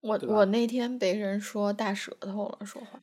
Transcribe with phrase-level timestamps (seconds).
[0.00, 3.00] 我我那天被人说大舌头了，说话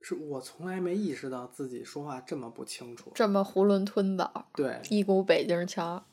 [0.00, 3.10] 是我从来没意识到自己说话这么不清楚。
[3.14, 6.06] 这么囫囵吞枣，对，一股北京腔，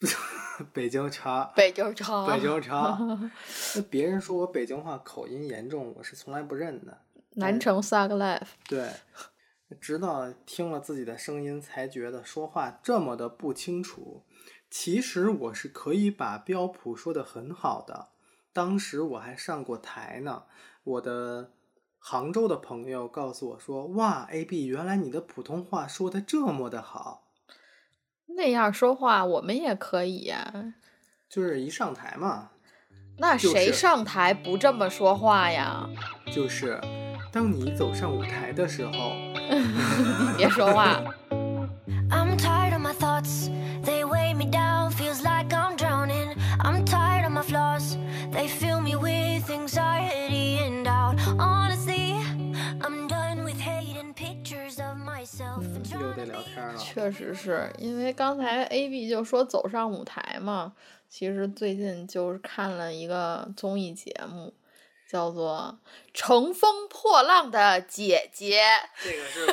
[0.72, 3.30] 北京腔，北京腔，北京腔。
[3.76, 7.02] 那别人说我北京话口音严重，我是从来不认的。
[7.34, 8.90] 南城 Sug Life，对，
[9.80, 14.24] 直到听了自己的声音，才觉得说话这么的不清楚。
[14.68, 18.09] 其实我是可以把标普说的很好的，
[18.52, 20.44] 当时我还上过台呢。
[20.82, 21.52] 我的
[21.98, 27.28] 杭州的朋友告诉我说：“哇，A B，原来你的普通话说的这么的好。
[28.26, 30.74] 那样说话我们也可以呀、”
[31.28, 32.50] 就是一上台嘛，
[33.18, 35.86] 那谁上台不这么说话呀？
[36.32, 36.80] 就是
[37.30, 38.92] 当你走上舞台的时候，
[39.50, 41.00] 你别说话，
[57.00, 60.74] 确实是因为刚才 A B 就说走上舞台嘛，
[61.08, 64.52] 其实最近就是看了一个综艺节目，
[65.08, 65.78] 叫做
[66.12, 68.60] 《乘风破浪的姐姐》。
[69.02, 69.46] 这个是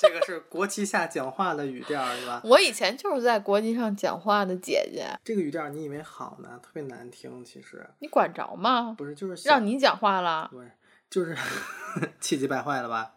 [0.00, 2.40] 这个是国旗下讲话的语调是吧？
[2.44, 8.96] 我以前就是在国际上讲话的姐姐，这个语调你以为好呢，特别难听，其实你管着吗？
[8.98, 10.72] 不是，就是让你讲话了，不是，
[11.08, 11.36] 就是
[12.18, 13.14] 气急败坏了吧？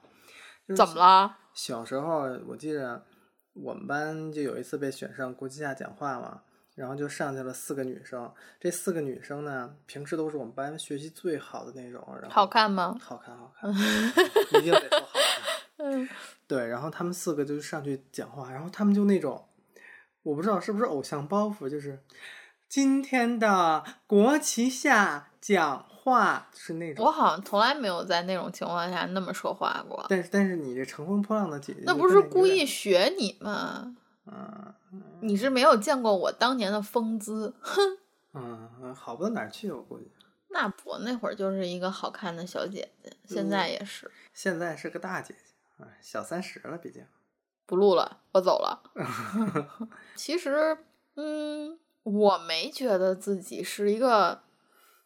[0.68, 1.38] 就是怎么了？
[1.54, 3.04] 小时候我记着
[3.62, 6.42] 我们班就有一次被选上国际下讲话嘛，
[6.76, 12.98] 然后就上去了四个女生，这四个女生呢，平时都是我们班学习最好的那种，然后好看吗？
[13.02, 13.70] 好看好看，
[14.60, 15.24] 一定得说好看。
[15.78, 16.10] 嗯，
[16.48, 19.48] 对，然后他们四个就上去讲话，然后他们就那种，
[20.24, 22.00] 我不知道是不是偶像包袱，就是
[22.70, 27.06] 今天的国旗下讲话是那种。
[27.06, 30.06] 我好像从来没有在那种情况下那么说话过。
[30.10, 32.66] 但是但是你这乘风破浪的姐姐，那不是故意？
[32.66, 33.96] 学你吗？
[34.26, 34.74] 嗯
[35.22, 37.98] 你是没有见过我当年的风姿，哼，
[38.34, 40.12] 嗯嗯，好不到哪儿去，我估计。
[40.50, 44.10] 那不那会儿就是一个好看的小姐姐，现在也是。
[44.34, 47.06] 现在是个大姐姐，啊，小三十了，毕竟。
[47.66, 48.82] 不录了，我走了。
[50.16, 50.78] 其实，
[51.16, 54.40] 嗯，我没觉得自己是一个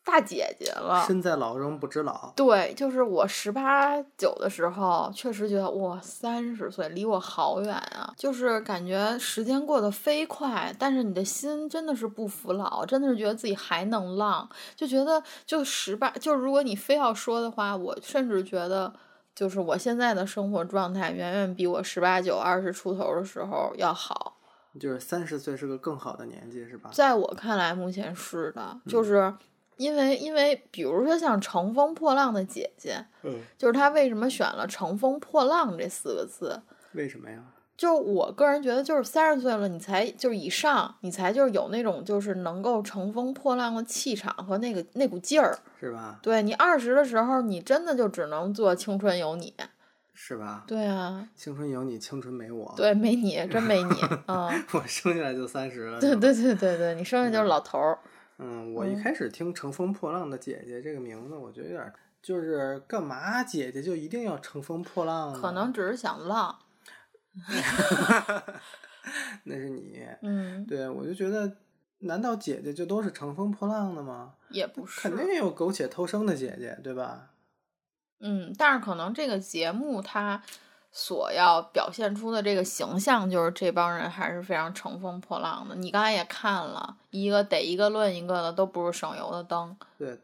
[0.03, 1.03] 大姐姐了。
[1.07, 2.31] 身在老中不知老。
[2.35, 18.93] 对，就是我十八九的时候，确实觉得哇，三十岁离我好远啊，就是感觉时间过得飞快，但是你的心真的是不服老，真的是觉得自己还能浪，就觉得就十八，就是如果你非要说的话，我甚至觉得。
[19.33, 24.35] 就是我现在的生活状态远远比我十八九、二十出头的时候要好，
[24.79, 26.89] 就是三十岁是个更好的年纪，是吧？
[26.93, 29.33] 在我看来，目前是的，嗯就是
[29.77, 36.61] 因为因为比如说像《乘风破浪的姐姐》，嗯，就是她为什么选了“乘风破浪”这四个字？
[36.93, 37.43] 为什么呀？
[37.75, 45.57] 就我个人觉得，就是三十岁了，你才就是以上，你才就是有那种就是能够乘风破浪的气场和那个那股劲儿。
[45.79, 46.19] 是吧？
[46.21, 49.51] 对你二十的时候，你真的就只能做青春有你。
[50.13, 50.63] 是吧？
[50.67, 53.91] 对啊，青春有你，青春没我。，对，没你，真没你。
[54.27, 55.99] 嗯，我生下来就三十了。
[56.01, 57.99] 对对对对对，你生下来就是老头儿。
[58.37, 65.39] 嗯，我一嗯开始听“乘风破浪的姐姐”这个名字，我觉得有点就是干嘛姐姐就一定要乘风破浪呢？
[65.39, 66.57] 可能只是想浪。
[69.45, 69.99] 那是你。
[70.21, 71.57] 嗯，对，我就觉得，
[71.99, 74.33] 难道姐姐就都是乘风破浪的吗？
[74.49, 75.01] 也不是。
[75.01, 77.30] 肯定也有苟且偷生的姐姐，对吧？
[78.21, 80.41] 嗯，但是可能这个节目它
[80.91, 85.75] 所要表现出的这个形象，就是这帮人还是非常乘风破浪的。
[85.75, 89.75] 你刚才也看了，一个逮一个论一个的，都不是省油的灯。
[89.97, 90.19] 对，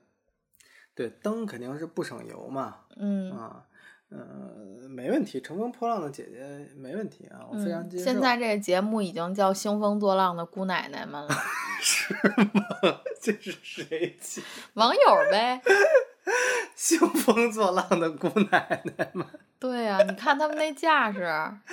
[0.94, 2.76] 对，灯肯定是不省油嘛。
[2.98, 3.64] 嗯啊，
[4.10, 8.04] 嗯、没问题，乘风破浪的姐姐没问题啊，我非常嗯，接受。
[8.04, 11.30] 现在这个节目已经叫兴风作浪的姑奶奶们了，
[11.80, 13.00] 是吗？
[13.22, 14.44] 这是谁起？
[14.74, 15.62] 网友呗。
[16.78, 19.26] 兴风作浪的姑奶奶们。
[19.60, 21.26] 对呀、你看他们那架势，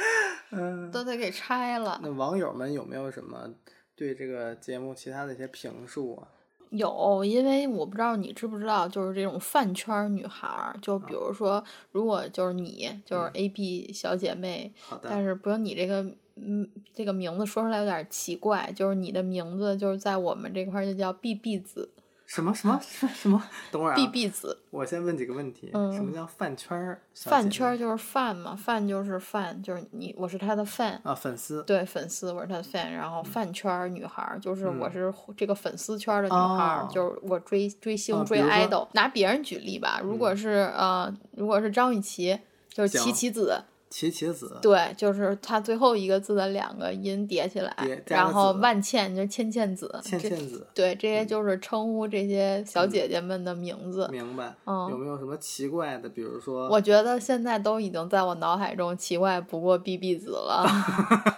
[0.51, 2.01] 嗯，都得给拆了。
[2.03, 3.47] 那网友们有没有什么
[3.95, 6.29] 对这个节目其他的一些评述啊？
[6.71, 11.63] 有，因为我不知道你知不知道，就是这种饭圈女孩儿，就比如说，
[11.93, 14.73] 如果就是你，就是嗯 A B 小姐妹，
[15.03, 16.03] 但是不是你这个
[16.37, 21.91] 嗯这个名字说出来有点奇怪，就是你的名字就是在我们这块就叫 B B 子，
[22.27, 23.43] 什么什么什么什么？
[23.71, 25.71] 等会儿啊 B B 子，我先问几个问题。
[25.75, 27.01] 嗯什么叫饭圈儿？
[27.15, 31.63] 饭圈儿就是饭嘛，饭就是饭，就是你，我是他的 fan，啊，粉丝。
[31.65, 38.89] 对粉丝，我是他的 fan，然后饭圈儿女孩儿就是我嗯是这个粉丝圈儿的女孩儿，哦就是我追追星、追 idol。
[38.93, 42.39] 拿别人举例吧，如果是、呃，如果是张雨绮，
[42.69, 43.63] 就是行琪琪子，
[43.95, 44.59] 琪琪子。
[44.61, 47.73] 对，就是它最后一个字的两个音叠起来
[48.07, 50.67] 然后万茜就是倩倩子，这倩倩子。
[50.75, 54.09] 对，这些就是称呼这些小姐姐们的名字。
[54.11, 54.53] 明白。
[54.65, 56.09] 嗯有没有什么奇怪的？
[56.09, 60.67] 比如说，我觉得现在都已经在我脑海中奇怪不过 B B 子了，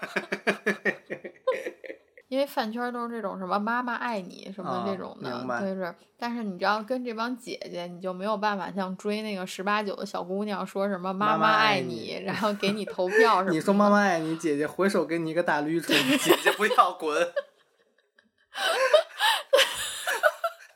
[2.36, 13.52] 因为饭圈都是这种什么妈妈爱你什么啊这种的，就是，但是你知道跟这帮姐姐，你就没有办法像追那个十八九的小姑娘说什么妈妈爱爱你然后给你投票什么。
[13.52, 17.16] 你说妈妈爱你，姐姐回手给你一个大驴唇，姐姐不要滚。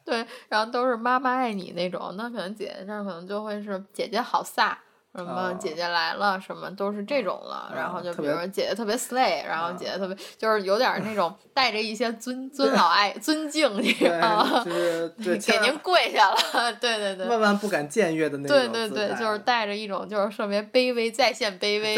[0.06, 4.74] 对，然后都是妈妈爱你那种，那可能姐姐这儿可能就会是姐姐好飒，
[5.16, 7.72] 什么哦姐姐来了，什么都是这种了。
[7.74, 14.62] 然后就比如说姐姐特别 slay，然后啊姐姐特别就是有点儿那种带着一些尊 尊老爱尊敬，你知道吗？
[14.64, 17.26] 对，就是，给您跪下了，对对对。
[17.26, 21.96] 万万不敢僭越的那种对对对，就是带着一种就是特别卑微，在线卑微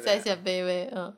[0.00, 1.12] 在线卑微，嗯，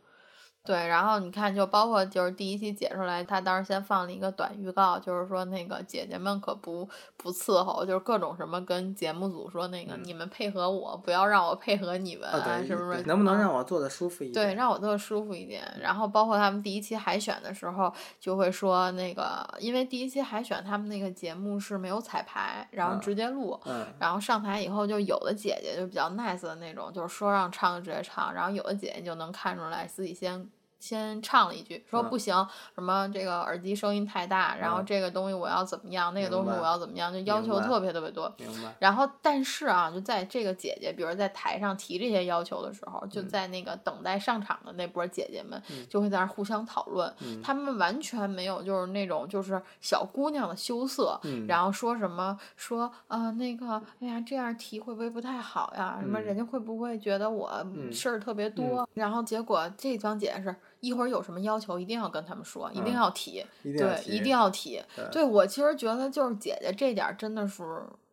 [0.65, 0.87] 对。
[0.87, 14.47] 然后你看，就包括就是第一期解出来，他当时先放了一个短预告，就是说那个姐姐们可不不伺候，就是各种什么跟节目组说那个、你们配合我，不要让我配合你们，嗯啊，对，什么什么，能不能啊让我坐的舒服一点？
[14.47, 15.63] 对，让我坐的舒服一点。
[15.81, 23.59] 然后包括他们第一期海选的时候，就会说那个，因为第一期海选他们那个节目是没有彩排，然后嗯直接录。
[23.65, 30.49] 嗯，然后上台以后，就有的姐姐就比较 nice 的那种，就是说让唱就直接唱，然后有的姐姐就能看出来自己先
[30.83, 32.35] 先唱了一句，说嗯不行，
[32.75, 38.35] 什么这个耳机声音太大，然后嗯这个东西我要怎么样，那个东西我要怎么样，就要求特别特别多。
[38.37, 38.75] 明白。
[38.81, 47.15] 然后，但是啊，就在这个姐姐，比如在台上提这些要求的时候，嗯就在那个等待上场的那波姐姐们，嗯就会在那互相讨论。
[47.21, 55.99] 嗯她们完全没有就是那种就是小姑娘的羞涩，嗯然后说什么说呃那个哎呀这样提会不会不太好呀？
[56.01, 58.89] 什么嗯人家会不会觉得我嗯事儿特别多？
[58.95, 64.83] 然后结果这帮姐姐是一会儿有什么要求一定要跟他们说，一定嗯要提，对，一定要提。
[64.97, 67.63] 对对我其实觉得就是姐姐这点儿真的是，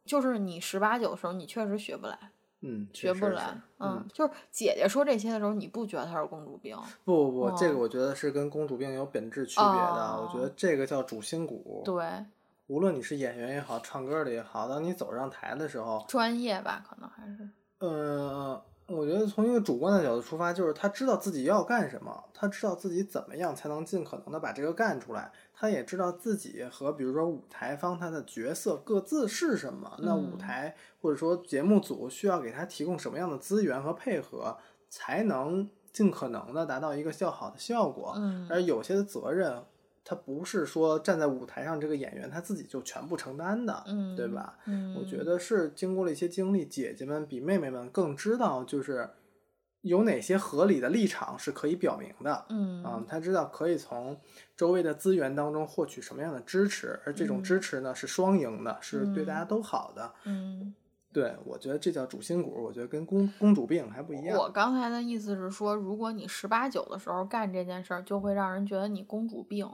[0.06, 2.18] 就是你十八九的时候你确实学不来，
[2.62, 3.62] 嗯，学不来是。
[3.80, 6.78] 嗯，就是姐姐说这些的时候，你不觉得她是公主病？
[7.04, 10.22] 不不不，这个哦我觉得是跟公主病有本质区别的。
[10.22, 11.82] 我觉哦得这个叫主心骨。
[11.84, 12.06] 对，
[12.68, 17.50] 无论你是演员也好，唱歌的也好，当你走上台的时候，专业吧，可能还是。
[17.80, 34.58] 呃，我觉得从一个主观的角度出发，就是他知道自己要干什么，他知道自己怎么样才能尽可能的把这个干出来，他也知道自己和比如说舞台方他的角色各自是什么，那舞嗯台或者说节目组需要给他提供什么样的资源和配合，
[34.90, 38.14] 才能尽可能的达到一个较好的效果。
[38.18, 39.64] 嗯而有些的责任，
[40.10, 44.58] 他不是说站在舞台上这个演员他自己就全部承担的，嗯，对吧？
[44.66, 49.08] 嗯，我觉得是经过了一些经历，姐姐们比妹妹们更知道，就是
[49.82, 52.44] 有哪些合理的立场是可以表明的。
[52.50, 54.20] 嗯，啊，她知道可以从
[54.58, 60.12] 周围的资源当中获取什么样的支持，而这种嗯支持呢是双赢的，是对大家嗯都好的。
[60.26, 60.74] 嗯，
[61.14, 64.36] 对我觉得这叫主心骨，我觉得跟公公主病还不一样。
[64.36, 69.70] 我刚才的意思是说，如果你十八九的时候干这件事儿，就会让人觉得你公主病。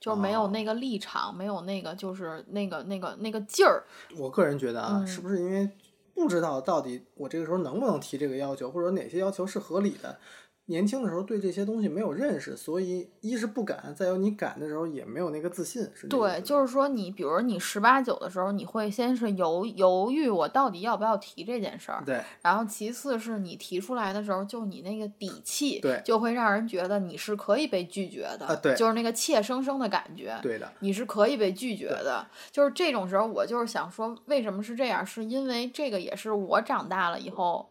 [0.00, 3.84] 就是没有哦那个立场，没有那个就是那个那个那个劲儿，
[4.16, 5.68] 我个人觉得啊，嗯是不是因为
[6.14, 10.18] 不知道到底我这个时候能不能提这个要求，或者哪些要求是合理的？
[10.68, 15.82] 年轻的时候对这些东西没有认识，所以一是不敢，再有你敢的时候也没有那个自信。
[15.94, 32.26] 是对，就是说你，比如你十八九的时候，你会先是犹犹豫，我到底要不要提这件事儿，对然后其次是你提出来的时候，就你那个底气，对就会让人觉得你是可以被拒绝的，啊对就是那个怯生生的感觉，对的，你是可以被拒绝的。
[32.52, 35.04] 就是这种时候，我就是想说，为什么是这样？
[35.06, 37.70] 是因为这个也是我长大了以后。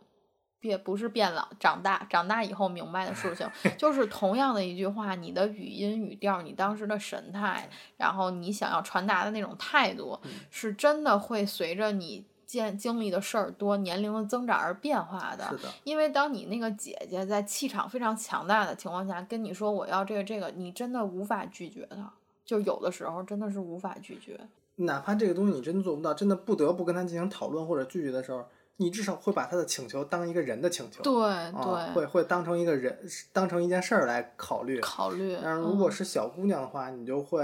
[0.59, 3.47] 变不是变老，长大长大以后明白的事情，
[3.77, 15.45] 就是同样的一句话，你的语音语调，你当时的神态，然后你想要传达的那种态度，嗯是真的会随着你见经历的事儿多、年龄的增长而变化的。
[15.49, 22.13] 是的，因为当你那个姐姐在气场非常强大的情况下跟你说我要这个这个，你真的无法拒绝她。
[22.45, 24.39] 就有的时候真的是无法拒绝。
[24.77, 28.47] 哪怕这个东西你真做不到，真的不得不跟她进行讨论或者拒绝的时候，
[28.77, 32.97] 你至少会把他的请求当一个人的请求，对啊，对，会会当成一个人，
[33.33, 34.79] 当成一件事儿来考虑。
[34.79, 35.37] 考虑。
[35.43, 37.43] 但是如果嗯是小姑娘的话，你就会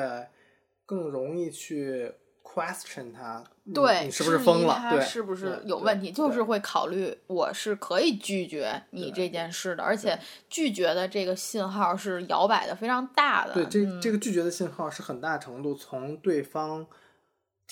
[0.85, 2.13] 更容易去
[2.43, 4.75] question 他，对，你是不是疯了？
[4.91, 6.11] 对，他是不是有问题？
[6.11, 13.53] 就是会考虑我是可以拒绝你这件事的，而且拒绝的这个信号是摇摆的非常大的。
[13.55, 16.85] 对，这嗯这个拒绝的信号是很大程度从对方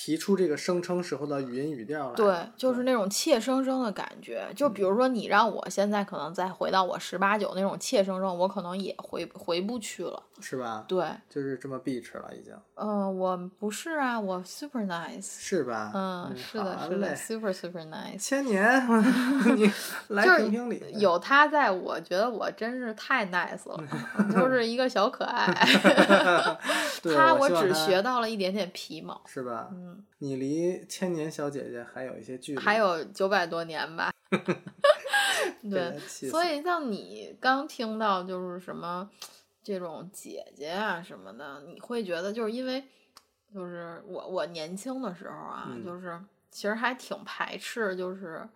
[0.04, 2.16] 提出这个声称时候的语音语调来。
[2.16, 4.48] 对，就是那种怯生生的感觉。
[4.56, 10.24] 就嗯比如说，你让我现在可能再回到我十八九那种怯生生，我可能也回回不去了。
[10.40, 10.84] 是吧？
[10.88, 15.22] 对，就是这么 bitch 了，已经嗯、我不是啊，我 super nice。
[15.22, 15.92] 是吧？
[15.94, 18.18] 嗯，是的，是的，super super nice。
[18.18, 18.66] 千年，
[19.56, 19.72] 你
[20.08, 20.84] 来就是评评理。
[20.98, 23.84] 有他在，我觉得我真是太 nice 了，
[24.34, 25.54] 就是一个小可爱。
[27.16, 29.70] 他我只学到了一点点皮毛，是吧？
[29.72, 34.12] 嗯，你离千年小姐姐还有一些距离，还有九百多年吧。
[35.70, 39.10] 对所以像你刚听到就是什么
[39.64, 42.84] 这种姐姐啊什么的，你会觉得就是因为
[43.54, 45.86] 就是我我年轻的时候啊，嗯。
[45.86, 46.20] 就是
[46.50, 48.48] 其实还挺排斥，就是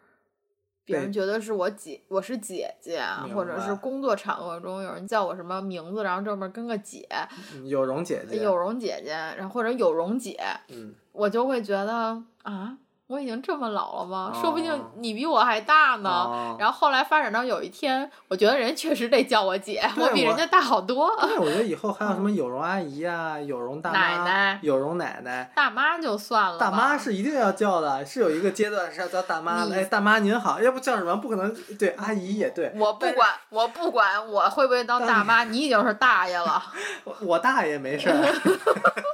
[0.86, 3.02] 别人觉得是我姐，我是姐姐
[3.34, 7.08] 或者是工作场合中有人叫我什么名字，然后这边跟个姐，
[7.54, 10.38] 嗯有容姐姐，有容姐姐，然后或者有容姐，
[10.70, 12.78] 嗯，我就会觉得啊，
[13.08, 14.32] 我已经这么老了吗？
[14.42, 16.10] 说不定哦你比我还大呢。
[16.10, 21.16] 哦然后后来发展到有一天，我觉得人确实得叫我姐，我我比人家大好多。
[21.22, 25.52] 对，我觉得以后还有什么有容阿姨啊，有容大妈、奶奶有容奶奶。
[25.56, 29.76] 大妈就算了，大妈是一定要叫的，是有一个阶段是要叫大妈的。
[29.76, 31.16] 哎，大妈您好，要不叫什么？
[31.18, 32.72] 不可能，对，阿姨也对。
[32.76, 36.64] 我不管，我不管我会不会当大妈，你已经是大爷了。
[37.04, 38.16] 我我大爷没事儿。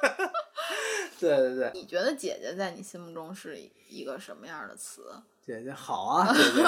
[1.21, 3.55] 对对对，你觉得姐姐在你心目中是
[3.87, 5.03] 一个什么样的词？
[5.45, 6.63] 姐姐好啊， 姐姐，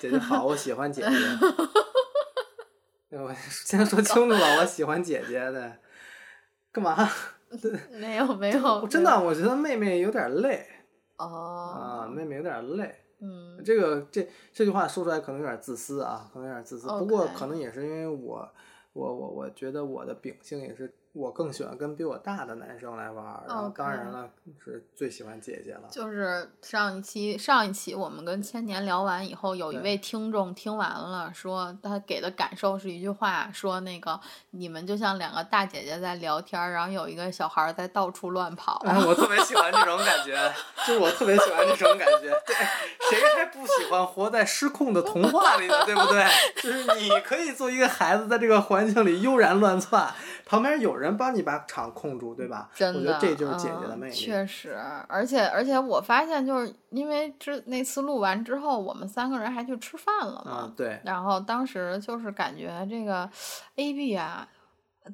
[0.00, 1.08] 姐姐好，我喜欢姐姐。
[3.18, 5.76] 我先说清楚了，我喜欢姐姐的。
[6.72, 7.06] 干嘛？
[7.92, 10.66] 没有没有，真的，我觉得妹妹有点累
[11.18, 13.04] 哦啊，哦，妹妹有点累。
[13.20, 16.88] 嗯这个这这句话说出来可能有点自私啊，可能有点自私。
[16.88, 18.48] 不过可能也是因为我，
[18.94, 23.42] 我我我觉得我的秉性也是，我更喜欢跟比我大的男生来玩儿。
[23.46, 24.28] 然后当然了，
[24.64, 25.82] 是最喜欢姐姐了。
[25.90, 34.18] 就是上一期上一期我们跟千年聊完以后，有一位听众听完了，说他给的感受是一句话，说那个
[34.50, 38.82] 你们就像两个大姐姐在聊天儿，然后有一个小孩儿在到处乱跑。
[38.86, 40.52] 哎，我特别喜欢这种感觉，
[40.86, 42.30] 就是我特别喜欢这种感觉。
[42.46, 42.56] 对，
[43.10, 45.84] 谁还不喜欢活在失控的童话里呢？
[45.84, 46.24] 对不对？
[46.62, 50.10] 就是你可以做一个孩子，在这个环境里悠然乱窜，
[50.52, 52.68] 旁边有人帮你把场控住，对吧？
[52.74, 54.14] 真的，我觉得这就是姐姐的嗯魅力。
[54.14, 54.78] 确实，
[55.08, 60.52] 而且而且我发现，就是因为之那次录完之后，我们三个人还去吃饭了嘛。
[60.52, 63.26] 啊，对，然后当时就是感觉这个
[63.76, 64.46] A B 啊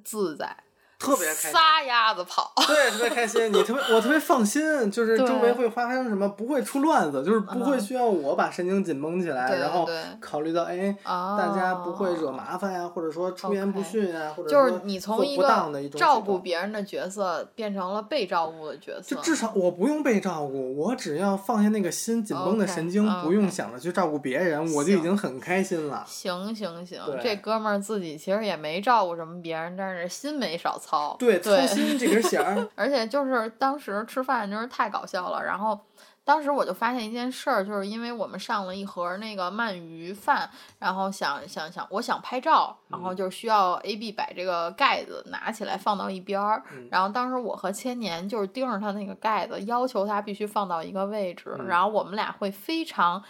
[0.04, 0.56] 自在，
[0.98, 1.52] 特别开心。
[1.52, 2.52] 撒丫子跑。
[2.66, 3.52] 对，特别开心。
[3.52, 9.88] 你特别，我特别放心，就是周围会发生什么，不会出乱子，就是不会嗯需要我把神经紧绷起来，对然后
[10.20, 26.04] 考虑到哎，大家不会惹哦麻烦呀，或者说出言不逊呀，或者就是说做不你从一个当的一种照顾别人的角色变成了被照顾的角色，就至少我不用被照顾，我只要放下那个心紧绷的神经，不用想着去照顾别人，我就已经很开心了。
[26.08, 30.87] 行行行，这哥们儿自己其实也没照顾什么别人，但是心没少操。
[31.18, 35.78] 对，对操心这根弦儿， 而且就是当时吃饭就是太搞笑了，然后
[36.24, 53.22] 当时我就发现一件事儿，就是因为我们上了一盒那个鳗鱼饭，然后想想想，我想拍照，然后就需要 A B 把这个盖子拿起来放到一边儿，嗯然后当时我和千年就是盯着他那个盖子，要求他必须放到一个位置，嗯然后我们俩会非常，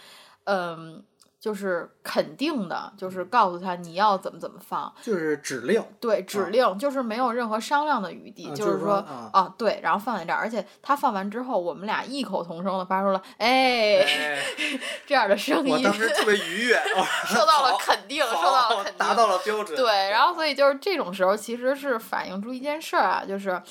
[0.45, 1.03] 嗯。
[1.39, 5.81] 就是肯定的，就是告诉他你要怎么怎么放，就是指令。
[5.99, 6.49] 对，指啊。
[6.49, 14.39] 令、就是没有任何商量的余地，啊就是就是说说啊对，然后放在这儿，而且他放完之后，我们俩异口同声的发出了“哎”哎，
[15.07, 19.77] 这样的声音，我当时特别愉悦， 哦受到了肯定，受到了肯定，达到了标准。
[19.77, 23.61] 对，然后所以就是这种时候，其实是反映出一件事儿啊，就是，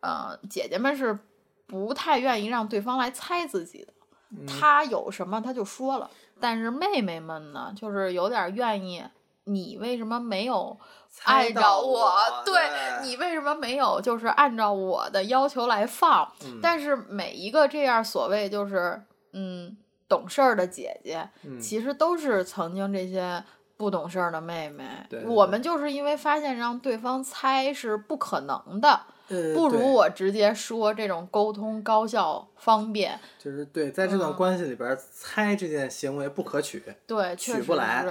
[0.00, 1.18] 呃，姐姐们是
[1.66, 3.92] 不太愿意让对方来猜自己的，
[4.30, 4.46] 嗯。
[4.46, 6.08] 她有什么她就说了，
[6.40, 9.04] 但是妹妹们呢，就是有点愿意，
[9.44, 10.78] 你为什么没有
[11.08, 12.12] 猜按照到我
[12.44, 16.30] 对对你为什么没有就是按照我的要求来放？
[16.44, 19.76] 嗯但是每一个这样所谓就是嗯
[20.08, 23.42] 懂事儿的姐姐，嗯其实都是曾经这些
[23.76, 24.84] 不懂事儿的妹妹。
[25.08, 29.00] 对对对我们就是因为发现让对方猜是不可能的，
[29.30, 33.18] 呃不如我直接说，这种沟通高效方便。
[33.38, 38.04] 就是对，在这段嗯关系里边，猜这件行为不可取，对，取不来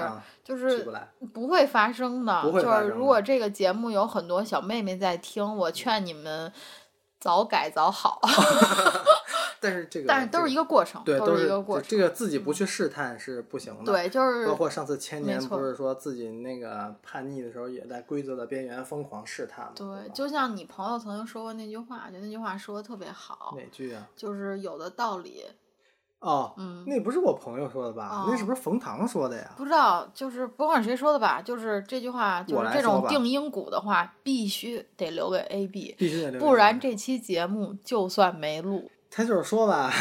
[0.44, 1.08] 就是取不来。
[1.34, 2.42] 不会发生的。
[2.42, 6.52] 不会发生的就是如果这个节目有很多小妹妹在听，我劝你们
[7.20, 8.20] 早改早好，
[9.62, 11.88] 但是这个，但是都是一个个过程，对，都是一个过程。
[11.90, 19.72] 这个自己不去试探是不行的。，对，就是包括上次千年不是说自己那个叛逆的时候，也在规则的边缘疯狂试探吗？
[19.76, 24.08] 对，就像你朋友曾经说过那句话，就那句话说的特别好，哪句啊？
[24.16, 25.44] 就是有的道理，
[26.20, 28.26] 哦，嗯，那不是我朋友说的吧？
[28.28, 29.54] 那是哦不是冯唐说的呀？
[29.58, 38.92] 不知道，就是不管谁说的吧，就是这句话，就是这种定音鼓的话，必须得留给 A B，必须得留不然这期节目就算没录。
[39.12, 39.92] 他就是说吧，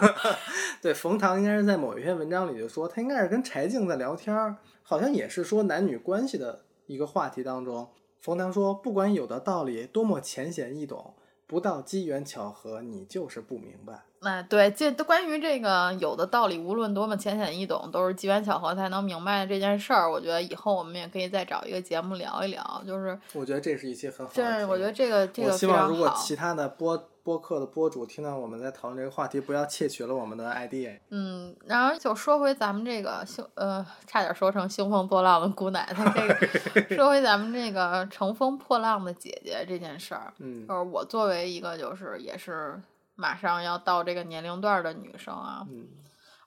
[0.82, 7.88] 对，冯唐应该是在某一篇文章里就说，他应该是跟柴静在聊天儿，好像也是说男女关系的一个话题当中。
[8.20, 11.14] 冯唐说，不管有的道理多么浅显易懂，
[11.46, 14.02] 不到机缘巧合，你就是不明白。
[14.20, 20.10] 那对，这都关于这个有的道理，无论多么浅显易懂，都是机缘巧合才能明白的这件事儿。
[20.10, 26.12] 我觉得以后我们也可以再找一个节目聊一聊，就是我觉得这是一期很好的题这，我觉得这个这我希个非常望如果。
[26.16, 30.96] 其他的播播客的播主听到我们在讨论这个话题，不要窃取了我们的 idea。
[31.10, 42.80] 嗯，然后就说回咱们这个兴呃，差点说成兴风作浪的姑奶奶这个，说回咱们这个乘风破浪的姐姐这件事儿，嗯就是我作为一个就是也是
[43.16, 45.88] 马上要到这个年龄段的女生啊，嗯，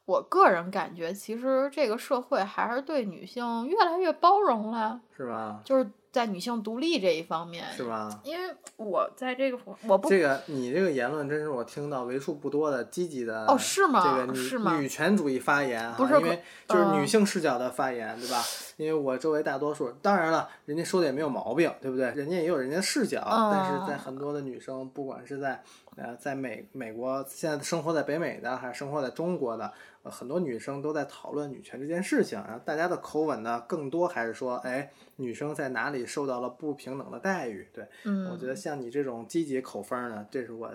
[0.05, 5.59] 我个人感觉其实这个社会还是对女性越来越包容了，是吧？
[5.65, 8.19] 就是在女性独立这一方面，是吧？
[8.23, 18.43] 因为我在这个我不这个你这个言论真是我听到为数不多的积极的哦是吗这个女是吗女权主义发言哈，不是因为就是嗯女性视角的发言，对吧？
[18.77, 22.05] 因为我周围大多数，当然了，人家说的也没有毛病，对不对？
[22.11, 25.61] 人家也有人家视角，但是在嗯很多的女生，不管是在
[25.97, 29.71] 呃在美美国现在生活在北美的，还是生活在中国的，
[30.03, 37.69] 呃，很多女生都在讨论女权这件事情，然后大家的口吻呢，更多还是说，哎，女生在哪里受到了不平等的待遇？
[37.73, 40.69] 对，嗯，我觉得像你这种积极口风儿呢，这是我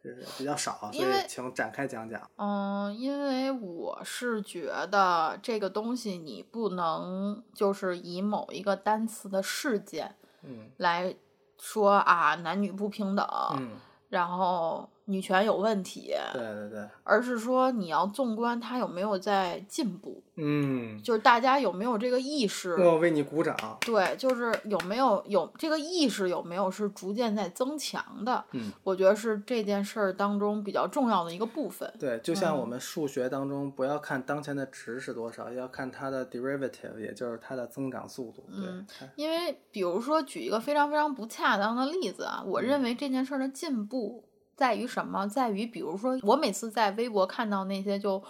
[0.00, 2.30] 就是比较少，所以请展开讲讲。
[2.36, 11.16] 嗯，因为我是觉得这个东西你不能就是以某一个单词的事件嗯来
[11.58, 13.26] 说啊，男女不平等，
[13.58, 13.72] 嗯，
[14.08, 22.74] 然后女权有问题，对对对，而是说你要纵观它有没有在进步，嗯，就是大家有没有这个意识。
[22.74, 23.56] 我为你鼓掌。
[23.80, 31.90] 对，就是有没有有这个意识有没有是逐渐在增强的，嗯，我觉得是这件事儿当中比较重要的一个部分。
[31.98, 38.44] 对，就像我嗯们数学当中，不要看当前的值是多少，要看它的 derivative，也就是它的增长速度。
[38.50, 44.22] 对，嗯因为比如说举一个非常非常不恰当的例子啊，我嗯认为这件事儿的进步
[44.58, 45.26] 在于什么？
[45.26, 48.22] 在于比如说我每次在微博看到那些就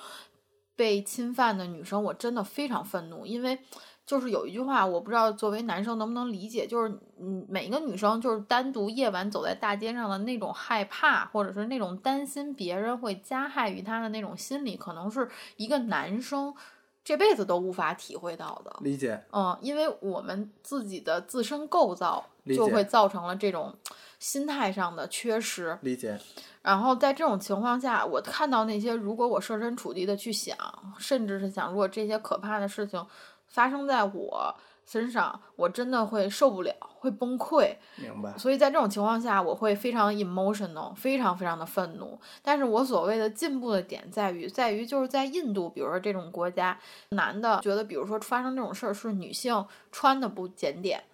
[0.77, 3.59] 被侵犯的女生，我真的非常愤怒，因为。
[4.09, 6.89] 就是有一句话，我不知道作为男生能不能理解，就是
[7.21, 16.55] 嗯，每一个女生就是单独夜晚走在大街上的那种害怕，或者是那种担心别人会加害于她的那种心理，可能是一个男生
[17.05, 18.75] 这辈子都无法体会到的。
[18.81, 19.23] 理解。
[19.31, 23.77] 嗯，因为我们自己的自身构造就会造成了这种
[24.19, 25.79] 心态上的缺失。
[25.83, 26.19] 理解，
[26.63, 30.57] 然后在这种情况下，我看到那些如果我设身处地的去想，
[30.99, 33.05] 甚至是想，如果这些可怕的事情
[33.47, 34.55] 发生在我
[34.85, 37.77] 身上，我真的会受不了，会崩溃。
[37.97, 38.37] 明白。
[38.39, 42.19] 所以在这种情况下，我会非常 emotional，非常非常的愤怒。
[42.43, 46.79] 但是我所谓的进步的点在于，在于就是在印度，比如说这种国家，
[47.11, 51.05] 男的觉得，比如说发生这种事儿是女性穿的不检点，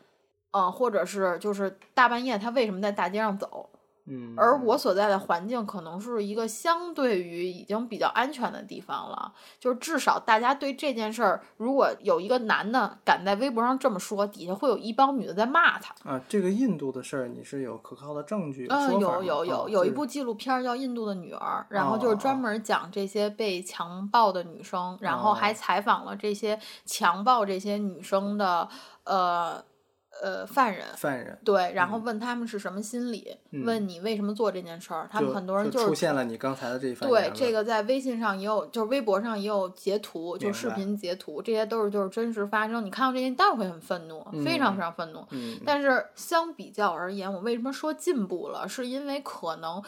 [0.54, 3.68] 嗯、或者是就是大半夜他为什么在大街上走？
[4.06, 4.34] 嗯。
[4.36, 15.94] 而我所在的环境可能是一个相对于已经比较安全的地方了，就是至少大家对这件事儿，如果有一个男的敢在微博上这么说，底下会有一帮女的在骂他。
[16.08, 18.66] 啊，这个印度的事儿，你是有可靠的证据？
[18.68, 28.68] 嗯，有有有有一部纪录片儿叫《印度的女儿》，然后就是哦专门讲这些被强暴的女生，然后还哦采访了这些强暴这些女生的
[29.04, 29.64] 呃
[30.22, 30.84] 呃犯人。
[30.96, 42.84] 犯人，对，然后问他们是什么心理，嗯问你为什么做这件事儿，他们很多人就是出现了你刚才的这一番对这个在微信上也有，就是微博上也有截图，就视频截图，这些都是就是真实发生。
[42.84, 45.26] 你看到这些，当然会很愤怒，非常嗯非常愤怒。
[45.30, 48.68] 嗯，但是相比较而言，我为什么说进步了？
[48.68, 49.82] 是因为可能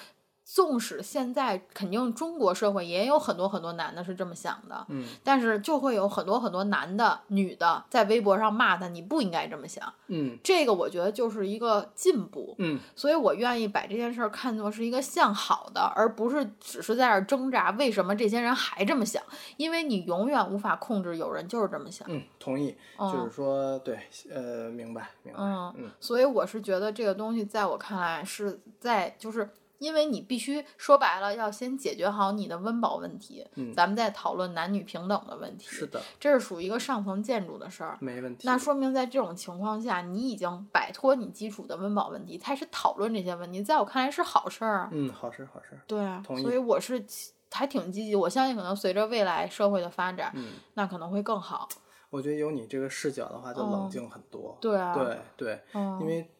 [0.48, 9.92] 纵使现在肯定中国社会也有很多很多男的是这么想的，嗯但是就会有很多很多男的、女的在微博上骂他，你不应该这么想。
[10.06, 17.72] 嗯这个我觉得就是一个进步，嗯，所以我愿意把这件事儿看作是一个向好的，而不是只是在这儿挣扎。
[17.72, 19.20] 为什么这些人还这么想？
[19.56, 22.06] 因为你永远无法控制有人就是这么想。
[22.08, 23.98] 嗯，同意，嗯就是说，对，
[24.32, 29.50] 呃，明白，明白，嗯嗯所以我是觉得这个东西在我看来是在就是。
[29.78, 35.66] 因为你必须说白了，要先解决好你的温饱问题，嗯咱们再讨论男女平等的问题。
[35.68, 37.96] 是的，这是属于一个上层建筑的事儿。
[38.00, 38.46] 没问题。
[38.46, 44.88] 那说明在这种情况下，你已经摆脱你基础的温饱问题，开始讨论这些问题，在我看来是好事儿啊。
[44.92, 47.04] 嗯，好事好事，对啊，同意所以我是
[47.50, 48.14] 还挺积极。
[48.14, 51.68] 我相信可能随着未来社会的发展，嗯，那可能会更好。
[52.10, 54.56] 我觉得有你这个视角的话，就冷嗯静很多。
[54.60, 56.30] 对啊，对对，嗯，因为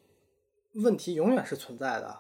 [0.75, 2.19] 问题永远是存在的，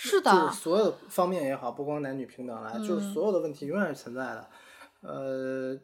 [0.00, 4.48] 是的，就是所有方面也好，不光男女平等来，就是嗯所有的问题永远是存在的。
[5.00, 5.76] 呃，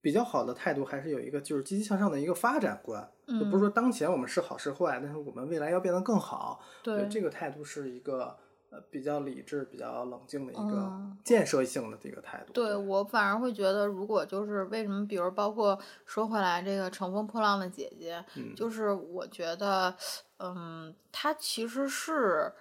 [0.00, 6.60] 比较好的态度还是有一个就是积极向上的一个发展观，就不是嗯说当前我们是好是坏，但是我们未来要变得更好。
[6.82, 8.36] 对这个态度是一个
[8.70, 12.52] 呃比较理智、比较冷静的一个嗯建设性的这个态度。
[12.52, 19.94] 对我反而会觉得，如果就是为什么，比如包括说回来这个乘风破浪的姐姐，嗯就是我觉得，
[20.38, 22.52] 嗯，她其实是，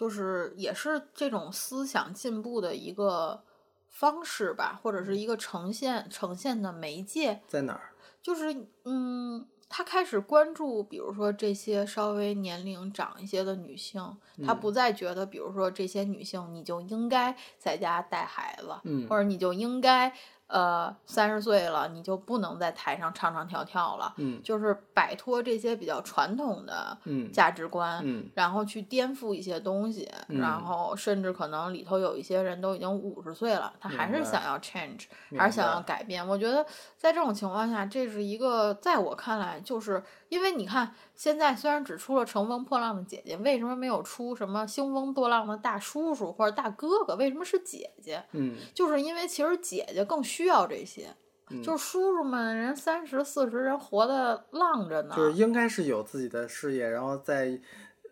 [0.00, 3.42] 就是也是这种思想进步的一个
[3.90, 7.92] 方式吧，或者是一个呈现呈现的媒介，在哪儿？
[8.22, 14.00] 就是嗯，他开始关注，比如说这些稍微年龄长一些的女性，
[14.46, 14.58] 他嗯。
[14.58, 19.06] 不再觉得，比如说这些女性你就应该在家带孩子，嗯。
[19.06, 20.10] 或者你就应该
[20.50, 35.04] 呃三十岁了，你就不能在台上唱唱跳跳了，嗯就是摆脱这些比较传统的嗯价值观，嗯然后去颠覆一些东西，然嗯后甚至可能里头有一些人都已经五十岁了，他还是想要 change，
[35.38, 36.26] 还是想要改变。
[36.26, 47.14] 我觉得在这种情况下，这是一个在我看来，就是因为你看现在虽然只出了乘风破浪的姐姐，为什么没有出什么兴风作浪的大叔叔或者大哥哥？
[47.16, 48.24] 为什么是姐姐？
[48.32, 51.14] 嗯就是因为其实姐姐更需要这些。
[51.52, 57.60] 嗯就是叔叔们，人三十四十人活得浪着呢，就是应该是有自己的事业，然后在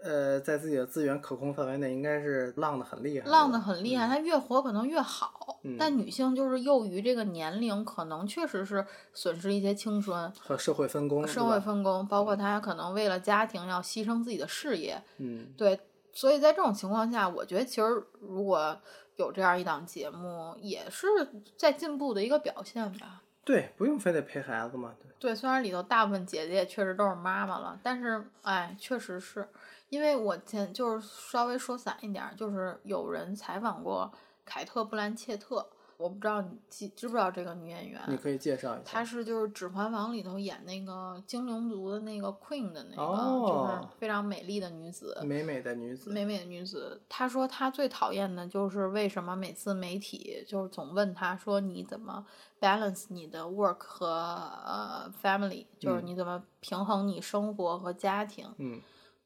[0.03, 5.61] 呃在自己的资源可控范围内，应该是浪的很厉害，浪的得很厉害，她越活可能越好。
[5.65, 15.03] 嗯但女性就是囿于这个年龄，可能确实是损失一些青春、和社会分工，社会分工，包括她可能为了家庭要牺牲自己的事业。
[15.19, 15.79] 嗯对，
[16.13, 18.81] 所以在这种情况下，我觉得其实如果
[19.17, 21.09] 有这样一档节目，也是
[21.57, 23.23] 在进步的一个表现吧。
[23.45, 29.49] 对，不用非得陪孩子嘛，对，对，虽然里头大部分姐姐也确实都是妈妈了，但是哎，确实是
[29.89, 34.13] 因为我前就是稍微说散一点儿，就是有人采访过
[34.45, 38.01] 凯特·布兰切特，我不知道你记知不知道这个女演员？
[38.09, 45.19] 你可以介绍一下，她是就是《指环王》里头演那个精灵族的那个 Queen 的那个，哦就是非常美丽的女子。
[45.25, 52.25] 美美的女子，美美的女子，她说她最讨厌的就是为什么每次媒体就是总问她说你怎么
[52.61, 58.47] balance 你的 work 和呃 family，就是嗯你怎么平衡你生活和家庭。
[58.59, 58.81] 嗯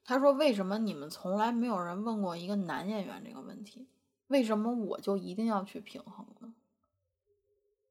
[0.05, 3.89] 她说为什么你们从来没有人问过一个男演员这个问题？
[4.29, 6.55] 为什么我就一定要去平衡呢？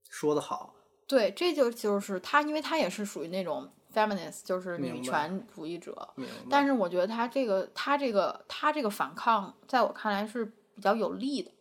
[0.09, 0.73] 说得好，
[1.07, 6.13] 对，这就就是他，因为他也是属于那种 feminist，就是女权主义者。
[6.49, 10.43] 但是我觉得他这个他这个他这个反抗，在我看来是
[10.75, 11.51] 比较有利的，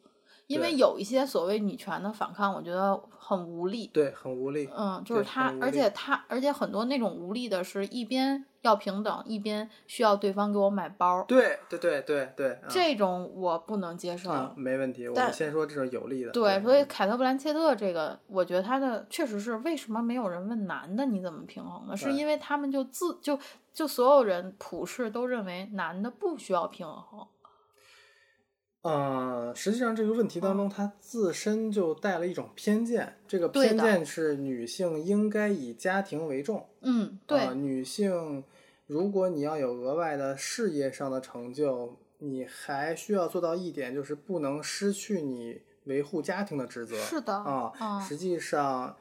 [0.50, 3.88] 因为有一些所谓女权的反抗，我觉得很无力。
[3.94, 14.28] 对，很无力，嗯，就是他而且他，而且很多那种无力的是一边要平等，一边需要对方给我买包，对对对对对，啊这种我不能接受。
[14.32, 21.96] 啊没问题，我们先说这种有利的，对，所以凯特·布兰切特这个，我觉得他的确实是为什么没有人问男的你怎么平衡呢？
[21.96, 23.38] 是因为他们就自就
[23.72, 27.24] 就所有人普世都认为男的不需要平衡。
[28.82, 33.16] 呃，实际上这个问题当中，它自身就带了一种偏见。
[33.28, 36.66] 这个偏见是女性应该以家庭为重。
[36.80, 38.42] 嗯，对，啊女性
[38.86, 46.96] 如果你要有额外的事业上的成就，你还需要做到一点，就是不能失去你维护家庭的职责。
[46.96, 48.96] 是的啊，嗯实际上。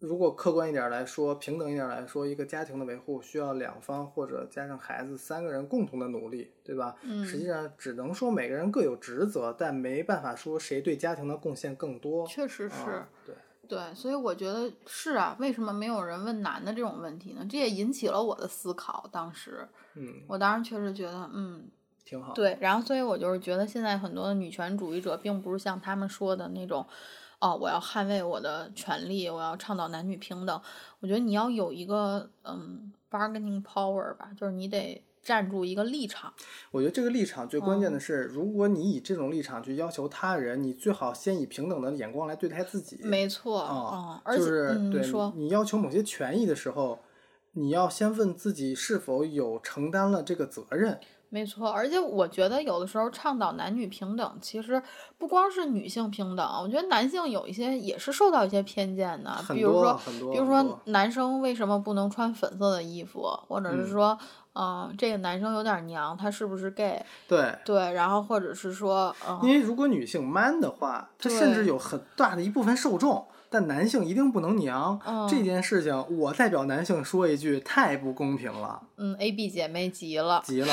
[0.00, 6.96] 如果客观一点来说，平等一点来说，一个家庭的维护需要两方或者加上孩子三个人共同的努力，对吧？
[7.02, 12.26] 嗯实际上只能说每个人各有职责，但没办法说谁对家庭的贡献更多。
[12.26, 12.74] 确实是。
[12.90, 13.34] 啊对，
[13.68, 17.46] 对，所以我觉得是啊，为什么没有人问男的这种问题呢？
[17.48, 19.06] 这也引起了我的思考。
[19.12, 21.68] 当时，嗯，我当时确实觉得，嗯，
[22.04, 26.84] 挺好。，对，然后所以我就是觉得现在很多的女权主义者，并不是像他们说的那种，
[27.40, 30.60] 哦，我要捍卫我的权利，我要倡导男女平等。
[31.00, 36.32] 我觉得你要有一个嗯 bargaining power 吧，就是你得站住一个立场。
[36.70, 42.98] 我觉得这个立场最关嗯键的是，如果你以这种立场去要求他人，你最好先以平等的眼光来对待自己。
[43.02, 46.98] 没错，啊嗯，而且就是对你要求某些权益的时候，
[47.52, 51.00] 你要先问自己是否有承担了这个责任。
[51.32, 54.82] 没错，而且我觉得有的时候倡导男女平等，其实
[55.16, 60.00] 不光是女性平等，我觉得男性有一些也是受到一些偏见的，比如说，
[60.32, 64.18] 比如说男生为什么不能穿粉色的衣服，或者是嗯说，
[64.54, 67.00] 嗯、这个男生有点娘，他是不是 gay？
[67.28, 73.24] 对，对，然后或者是说，嗯、因为如果女性 man 的话，她甚至有很大的一部分受众。
[73.50, 80.72] 但男性一定不能娘，嗯这件事情我代表男性说一句，太不公平了，嗯，A B 姐妹急了，急了，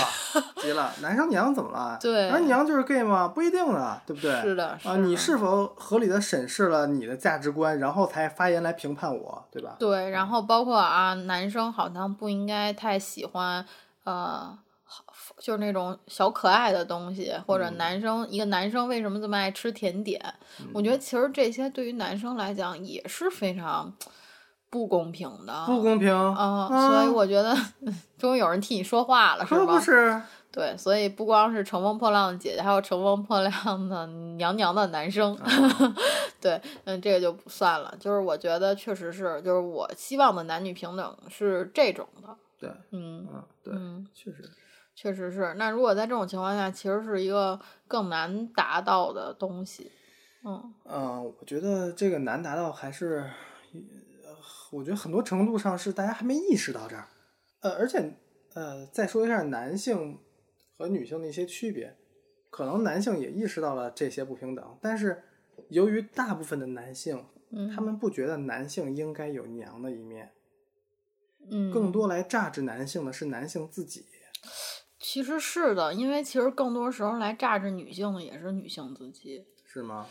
[0.62, 0.94] 急了！
[1.02, 1.98] 男生娘怎么了？
[2.02, 3.28] 对男生娘就是 gay 吗？
[3.28, 4.42] 不一定的，对不对？
[4.42, 9.76] 是的，是啊，你是否合理的审视了你的价值观，然后才发言来评判我，对吧？
[9.80, 13.66] 对，然后包括啊，男生好像不应该太喜欢，
[14.04, 14.58] 呃，好
[15.39, 20.21] 就是那种小可爱的东西，或者嗯男生、一个男生为什么这么爱吃甜点？
[20.73, 23.93] 我觉得其实这些对于男生来讲也是非常
[24.69, 25.65] 不公平的。
[25.65, 27.56] 不公平啊、所以我觉得
[28.17, 29.65] 终于有人替你说话了，是吧？
[29.65, 30.21] 不是？
[30.50, 35.36] 对，所以不光是乘风破浪的姐姐，还有乘风破浪的娘娘的男生。
[35.36, 35.45] 啊
[36.41, 37.93] 对，嗯，这个就不算了。
[38.00, 42.36] 就是我觉得确实是，就是我希望的男女平等是这种的。
[42.60, 44.50] 对，嗯，嗯，对，嗯确实，
[44.97, 45.53] 确实是。
[45.53, 49.91] 那如果在这种情况下，其实是一个更难达到的东西。
[50.43, 53.29] 嗯嗯，我觉得这个难达到还是，
[54.25, 54.36] 呃
[54.71, 57.07] 我觉得很多程度上是大家还没意识到这儿。
[57.62, 58.12] 呃，而且，
[58.55, 60.17] 呃，再说一下男性
[60.75, 61.95] 和女性的一些区别，
[62.49, 65.23] 可能男性也意识到了这些不平等，但是
[65.69, 70.31] 由于大部分的男性，嗯，他们不觉得男性应该有娘的一面，
[71.51, 74.07] 嗯更多来榨制男性的是男性自己。
[74.99, 79.45] 其实是的，因为其实更多时候来榨制女性的也是女性自己。
[79.65, 80.05] 是吗？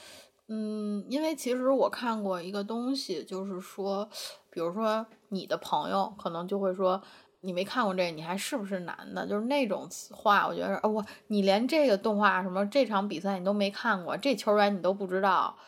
[0.48, 4.08] 嗯，因为其实我看过一个东西，就是说，
[4.48, 7.02] 比如说你的朋友可能就会说，
[7.40, 9.26] 你没看过这个，你还是不是男的？
[9.26, 15.58] 就是那种话，我觉得，哦，我你连这个动画什么这场比赛你都没看过，这球员你都不知道，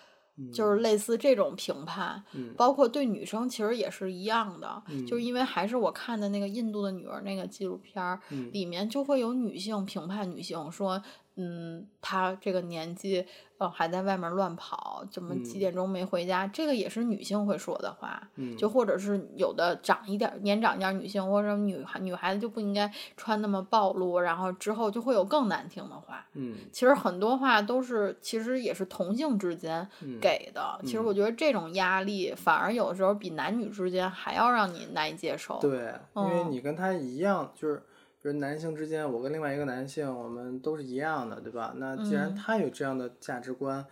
[0.53, 2.55] 就是类似这种评判，嗯。
[2.57, 5.07] 包括对女生其实也是一样的，嗯。
[5.07, 8.51] 就是因为还是我看的那个印度的女儿那个纪录片儿，嗯。
[8.53, 11.03] 里面就会有女性评判女性说，
[11.41, 13.25] 嗯，他这个年纪，
[13.59, 16.49] 呃，还在外面乱跑，怎么几嗯点钟没回家？
[16.49, 18.21] 这个也是女性会说的话。
[18.35, 26.27] 嗯，就或者是有的长一点年长一点女性或者女孩女孩子就不应该穿那么暴露，然后之后就会有更难听的话。
[26.35, 30.81] 嗯其实很多话都是，其实也是同性之间嗯给的。
[30.83, 35.59] 其实我觉得这种压力反而有时候比男女之间还要让你难以接受。
[35.61, 37.81] 对，因为嗯你跟他一样，就是
[38.23, 41.75] 比如男性之间，我跟另外一个男性，我们都是一样的，对吧？
[41.77, 43.85] 那既然嗯他有这样的价值观，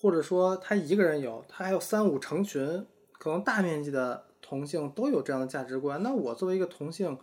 [0.00, 2.86] 或者说他一个人有，他还有三五成群，
[3.18, 7.18] 可能大面积的同性都有这样的价值观，那我作为一个同性。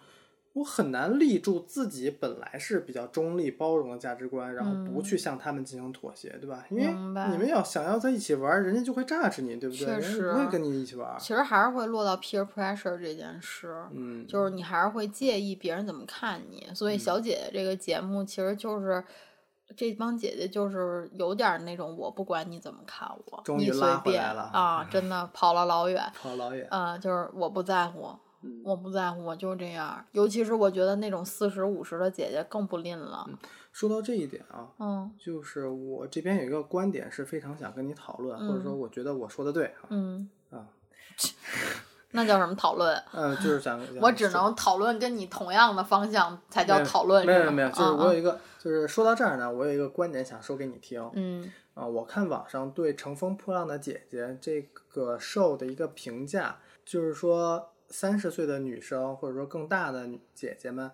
[0.53, 6.65] 我很难立住自己本来是比较中立包容的价值观，然后不嗯去向他们进行妥协，对吧？
[6.69, 6.85] 因为
[7.31, 9.85] 你们要想要在一起玩，人家就会榨着你，对不对？
[9.95, 11.15] 不会跟你一起玩。
[11.19, 13.83] 其实还是会落到 peer pressure 这件事。
[13.91, 19.03] 嗯，就是你还是会介意别人怎么看你，所以小姐姐这个节目其实就是
[19.77, 26.67] 这帮姐姐就是有点那种我不管你怎么看我，终于你随便啊，真的跑了老远， 跑老远。
[26.71, 28.09] 啊，就是我不在乎，
[28.41, 30.05] 嗯我不在乎，我就这样。
[30.11, 33.27] 尤其是我觉得那种四十五十的姐姐更不吝了，
[33.71, 40.67] 说到这一点啊，嗯就是我这边有一个观点是非常想跟你讨论，或者说嗯我觉得我说的对啊，嗯，啊，
[42.11, 42.95] 那叫什么讨论？
[43.11, 51.07] 呃，就是 想我只能讨论跟你同样的方向才叫讨论，没有没有，就是嗯嗯我有一个，就是说到这儿呢，我有一个观点想说给你听。
[51.13, 60.91] 嗯啊，我看网上对《乘风破浪的姐姐》这个 show 的一个评价，就是说三十岁的女生或者说更大的姐姐们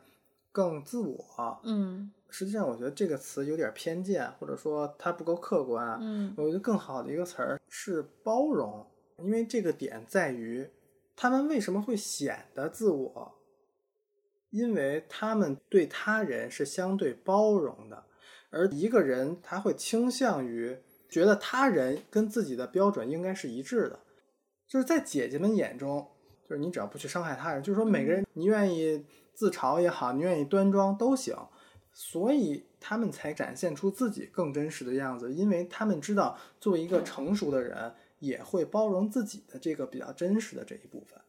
[0.51, 1.59] 更自我。
[1.63, 5.97] 嗯实际上，我觉得这个词有点偏见，或者说它不够客观。
[6.01, 8.85] 嗯我觉得更好的一个词儿是包容，
[9.19, 10.69] 因为这个点在于，
[11.15, 13.35] 他们为什么会显得自我？
[14.49, 18.05] 因为他们对他人是相对包容的，
[18.49, 20.77] 而一个人他会倾向于
[21.09, 23.99] 觉得他人跟自己的标准应该是一致的，
[24.67, 26.09] 就是在姐姐们眼中，
[26.47, 29.03] 就是你只要不去伤害他人，就是说每个人你愿意
[29.33, 31.35] 自嘲也好，你愿意端庄都行，
[31.91, 41.19] 所以他们才展现出自己更真实的样子，因为他们知道，作为一个成熟的人，也会包容自己的这个比较真实的这一部分。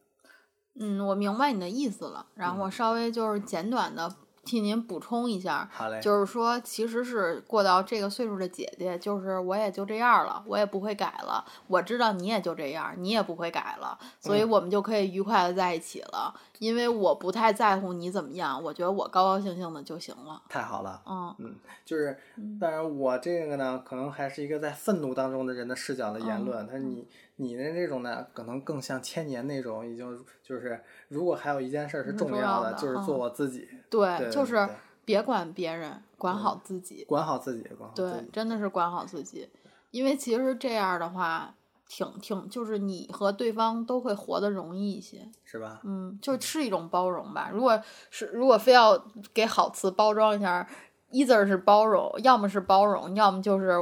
[0.75, 2.27] 嗯，我明白你的意思了。
[2.35, 4.15] 然嗯后我稍微就是简短的
[4.47, 11.43] 替您补充一下，好嘞，就是说，其实是过到这个岁数的姐姐，就是我也就这样了，我也不会改了。
[11.67, 16.33] 我知道你也就这样，你也不会改了，所以嗯我们就可以愉快的在一起了。
[16.59, 20.41] 因为我不太在乎你怎么样，我觉得我高高兴兴的就行了。
[20.49, 20.99] 太好了。
[21.05, 21.55] 嗯嗯，
[21.85, 22.17] 就是，
[22.59, 26.65] 当然我这个呢，可能还是一个在愤怒当中的人的视角的言论。
[26.67, 27.07] 但是你
[27.37, 34.67] 你的这种呢，可能更像千年那种，已经就是，如果还有一件事儿是重要的，就是做嗯我自己，对，对就是
[35.05, 37.05] 别管别人，管好自己。
[37.05, 38.29] 管好自己，管好自对，。
[38.33, 39.47] 真的是管好自己，
[39.91, 41.53] 因为其实这样的话，
[41.87, 45.29] 挺挺就是你和对方都会活得容易一些。
[45.45, 45.79] 是吧？
[45.83, 47.49] 嗯，就是一种包容吧。
[47.53, 49.01] 如果是如果非要
[49.33, 50.67] 给好词包装一下
[51.11, 53.77] ，either 是包容，要么是包容，要么就是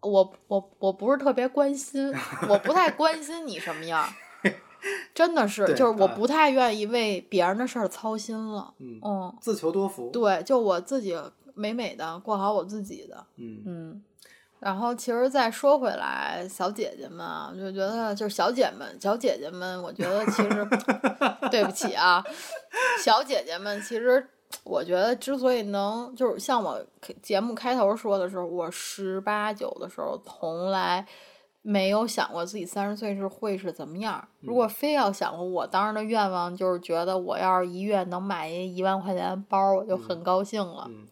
[0.00, 2.12] 我我我不是特别关心，
[2.48, 4.08] 我不太关心你什么样儿。
[5.12, 8.72] 真的是，就是我啊不太愿意为别人的事儿操心了。
[8.78, 10.10] 嗯，嗯，自求多福。
[10.10, 11.18] 对，就我自己
[11.54, 13.26] 美美的过好我自己的。
[13.36, 14.02] 嗯嗯，
[14.60, 20.68] 然后其实再说回来，小姐姐们啊，我就觉得就是小姐们、小姐姐们，我觉得其实
[21.50, 22.24] 对不起啊，
[23.02, 24.28] 小姐姐们，其实
[24.64, 26.84] 我觉得之所以能就是像我
[27.22, 31.06] 节目开头说的时候，我十八九的时候从来。
[31.68, 34.24] 没有想过自己三十岁是会是怎么样。
[34.38, 40.84] 如果非要想过，我当时的愿望就是觉得我要是一月能买一一万块钱的包，我就很高兴了。
[40.88, 41.08] 嗯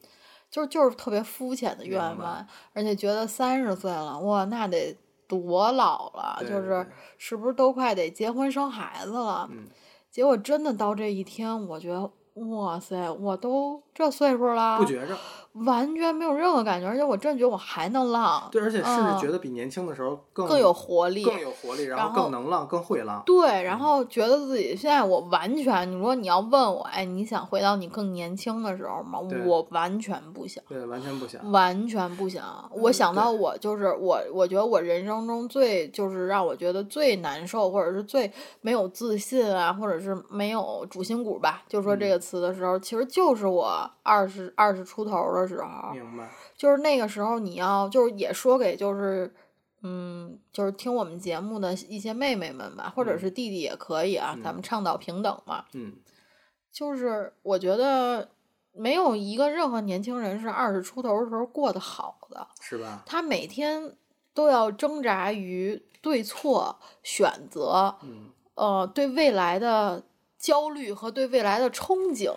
[0.48, 6.86] 就是就是特别肤浅的愿望，而且觉得三十岁了，哇，那得多老了，就是
[7.18, 9.48] 是不是都快得结婚生孩子了？
[9.50, 9.66] 嗯
[10.08, 15.16] 结果真的到这一天，我觉得，哇塞，我都这岁数了，不觉着。
[15.64, 23.22] 完全没有任何感觉，而且我真的觉得我还能浪，对，而且甚至嗯觉得比年轻的时候更更有活力，更有活力，然后更能浪，更会浪。
[23.24, 29.20] 对，然后觉得自己现在我完全，你说你要问我，哎，你想回到你更年轻的时候吗？
[29.46, 30.60] 我完全不想。
[30.68, 31.52] 对，完全不想。
[31.52, 32.68] 完全不想。
[32.72, 38.28] 我想到我就是我，我觉得我人生中最就是让我觉得最难受，或者是最
[38.60, 46.30] 没有自信啊，或者是没有主心骨吧，就说这个词的时候，其实就是我二十二十出头的时候，明白。
[46.56, 49.34] 就是那个时候你要就是也说给就是。
[49.86, 55.66] 嗯，就是听我们节目的一些妹妹们吧，或者是弟弟也可以啊，咱们倡导平等嘛。
[55.74, 55.92] 嗯，
[56.72, 58.30] 就是我觉得
[58.72, 63.02] 没有一个任何年轻人是二十出头的时候过得好的，是吧？
[63.04, 63.94] 他每天
[64.32, 70.02] 都要挣扎于对错选择，嗯，呃，对未来的
[70.38, 72.34] 焦虑和对未来的憧憬，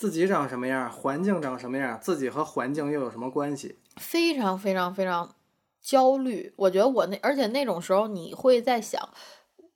[0.00, 3.76] 自己长什么样，环境长什么样，自己和环境又有什么关系？
[3.96, 5.34] 非常非常非常
[5.82, 6.54] 焦虑。
[6.56, 9.06] 我觉得我那，而且那种时候你会在想。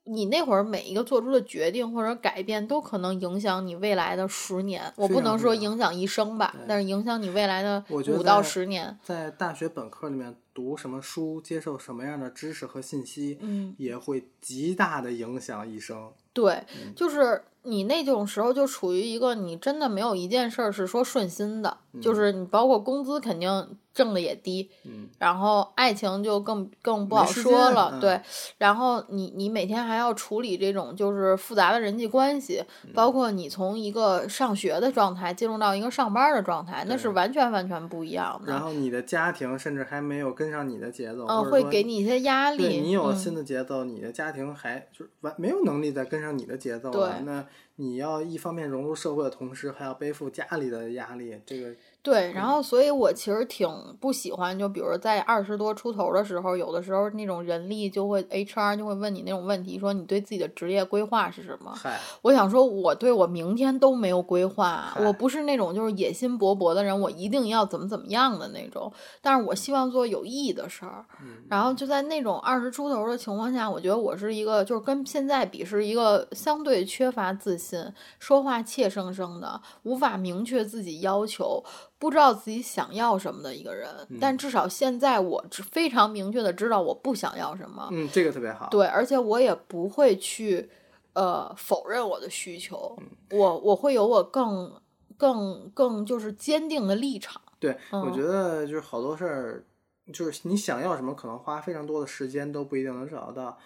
[0.07, 4.93] 你那会儿每一个做出的决定或者改变，都可能影响你未来的十年。
[4.97, 8.99] 我不能说影响一生吧，但是影响你未来的五到十年。
[9.03, 16.13] 在大学本科里面读什么书，接受什么样的知识和信息，嗯，也会极大的影响一生。
[16.35, 28.20] 对，嗯就是你那种时候就处于一个你真的没有一件事儿是说顺心的，就是你包括工资肯定挣的也低，嗯，然后爱情就更更不好说了，对，
[28.59, 47.20] 然后你你每天还要处理这种就是复杂的人际关系，嗯包括你从一个上学的状态进入到一个上班的状态，那是完全完全不一样的，然后你的家庭甚至还没有跟上你的节奏，嗯，会给你一些压力，对你有新的节奏，你的家庭还就是完没有能力再跟上你的节奏了。
[47.24, 47.46] 那
[47.77, 53.67] 你要一方面融入社会的同时，还要背负家里的压力，这个对，然嗯后所以我其实挺
[53.99, 61.73] 不喜欢，就比如在二十多出头的时候，有的时候那种人力就会 HR 就会问你那种问题，说你对自己的职业规划是什么？
[61.75, 68.93] 嗨，我想说，我对我明天都没有规划，我不是那种就是野心勃勃的人，我一定要怎么怎么样的那种。
[69.23, 71.07] 但是我希望做有意义的事儿。
[71.23, 77.83] 嗯然后就在那种二十出头的情况下，我觉得我是一个就是跟现在比是一个相对缺乏自信、
[78.19, 81.62] 说话怯生生的、无法明确自己要求、
[82.05, 83.88] 不知道自己想要什么的一个人。
[84.11, 87.88] 嗯但至少现在我非常明确的知道我不想要什么。
[87.90, 88.69] 嗯，这个特别好。
[88.71, 90.69] 对，而且我也不会去
[91.14, 94.71] 呃否认我的需求，嗯我我会有我更
[95.17, 97.40] 更更就是坚定的立场。
[97.59, 99.64] 对，我嗯觉得就是好多事儿，
[100.12, 103.59] 就是你想要什么，可能花非常多的时间都不一定能找得到。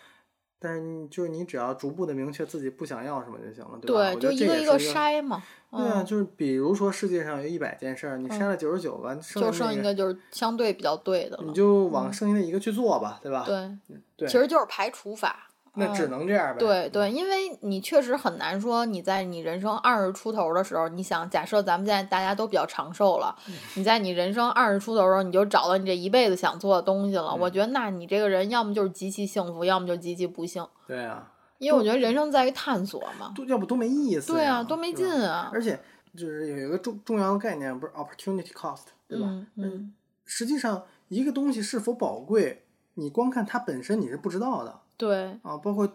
[0.61, 4.12] 但是你就是你只要逐步的明确自己不想要什么就行了，对吧？
[4.14, 4.79] 对，就一个一个。
[4.79, 5.42] 筛嘛。
[5.71, 11.44] 对啊，嗯，就是比如说世界上有一百件事儿，你筛了九十九个，剩就剩一个就是相对比较对的了。
[11.46, 13.44] 你就往剩下的一个去做吧，对吧？
[13.46, 13.71] 对，
[14.17, 15.48] 对其实就是排除法。
[15.75, 16.58] 那只嗯能这样呗。
[16.58, 27.31] 对对，因为你确实很难说你在你人生二十出头的时候，你想假设咱们现在大家都比较长寿了，嗯你在你人生二十出头的时候，你就找到你这一辈子想做的东西了。
[27.31, 30.66] 嗯我觉得那你这个人要么就是极其幸福，要么就极其不幸。
[30.87, 33.33] 对啊，因为我觉得人生在于探索嘛。
[33.35, 34.38] 多要不多没意思呀。
[34.38, 35.50] 对啊，多没劲啊。
[35.52, 35.79] 而且
[36.16, 39.27] 就是有一个重重要的概念，不是 opportunity cost，对吧？
[39.29, 39.94] 嗯嗯，
[40.25, 42.64] 实际上，一个东西是否宝贵，
[42.94, 45.57] 你光看它本身你是不知道的对啊。
[45.57, 45.90] 包括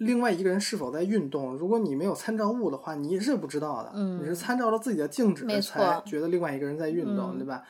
[0.00, 3.92] 另外一个人是否在运动，如果你没有参照物的话，你是不知道的。
[3.94, 7.64] 嗯你是参照了自己的静止才觉得另外一个人在运动，嗯对吧？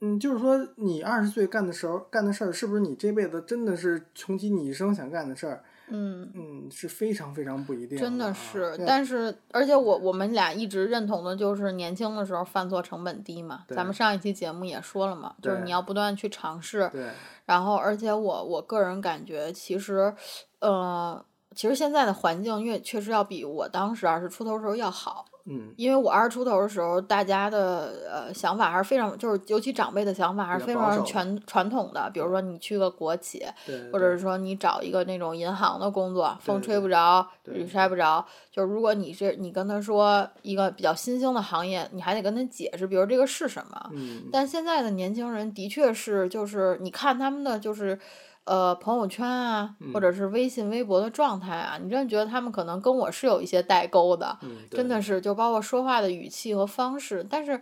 [0.00, 5.62] 嗯，就是说，你二十岁干的时候干的事儿，是不是你这辈子真的是穷极你一生想干的事儿？
[5.92, 6.32] 嗯。
[6.34, 13.64] 嗯，是非常非常不一定真的啊是，但是而且我我们俩一直认同的就是年轻的时候犯错成本低嘛。
[13.68, 17.10] 咱们上一期节目也说了嘛，就是你要不断去尝试，对，
[17.44, 20.14] 然后而且我我个人感觉其实，
[20.60, 21.22] 呃，
[21.54, 38.24] 其实现在的环境越确实要比我当时二十出头时候要好，嗯，因为我二十出头的时候，大家的呃想法还是非常，就是尤其长辈的想法还是非常传传统的，比如说你去个国企，对，或者是说你找一个那种银行的工作，风吹不着，雨晒不着。
[38.50, 43.90] 就是如果你是你跟他说一个比较新兴的行业，你还得跟他解释，比如这个是什么。
[43.92, 47.98] 嗯，但现在的年轻人的确是，就是你看他们的就是。
[48.44, 57.60] 呃，朋友圈啊，或嗯者是微信、微博的状态啊，你真的觉得他们可能跟我是有一些代沟的，嗯，真的是就包括说话的语气和方式，但是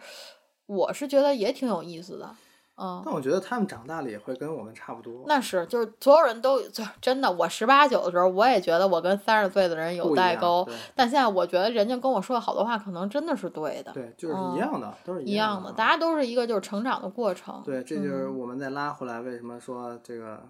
[0.67, 2.35] 我是觉得也挺有意思的，
[2.79, 5.25] 嗯，但我觉得他们长大了也会跟我们差不多。
[5.27, 17.61] 那是，就是所有人都就真的，我十八九的时候，我也觉得我跟三十岁的人有代沟，但现在我觉得人家跟我说的好多话，可能真的是对的，对，就是嗯一样的，都是一样的，大家都是一个就是成长的过程。
[17.67, 20.41] 对，这就是嗯我们再拉回来，为什么说这个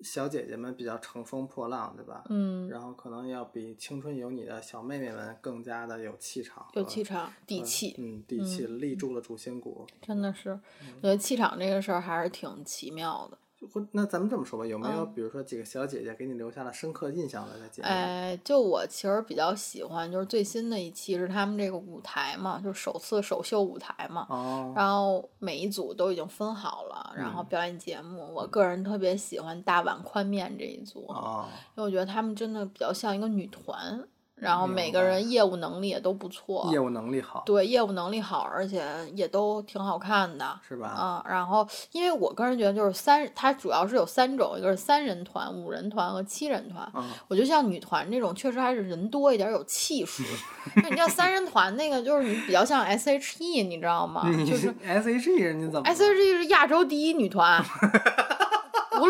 [0.00, 2.22] 小姐姐们比较乘风破浪，对吧？
[2.28, 9.86] 嗯，然后可能要比青春有你的小妹妹们更加的有气场，有气场、底气，嗯，底气立住了主心骨。
[10.02, 10.50] 真的是，
[10.82, 13.38] 嗯我觉得气场这个事儿还是挺奇妙的。
[13.72, 17.88] 或那咱们这么说吧，有没有嗯比如说几个小姐姐给你留下了深刻印象的在节目？
[17.88, 24.26] 哎，就我其实比较喜欢，就是最新的一期是他们这个舞台嘛，就是首次首秀舞台嘛。
[24.28, 28.30] 哦，然后每一组都已经分好了，然后嗯表演节目。
[28.34, 31.46] 我个人特别喜欢大碗宽面这一组，哦，
[31.76, 38.84] 因为我觉得他们真的比较像一个女团，然后每个人业务能力也都不错，业务能力好，对业务能力好，而且
[39.14, 40.60] 也都挺好看的。
[40.68, 40.88] 是吧？
[40.88, 46.86] 啊、然后因为我个人觉得就是三，它主要是有三种，一个是三人团、五人团和七人团。
[46.94, 50.22] 嗯，我觉得像女团这种，确实还是人多一点有气势。
[50.82, 54.22] 那你像三人团那个，就是你比较像 S.H.E，你知道吗？
[54.46, 57.62] 就是 S H E 人家怎么 S.H.E 是亚洲第一女团，
[58.25, 58.25] 无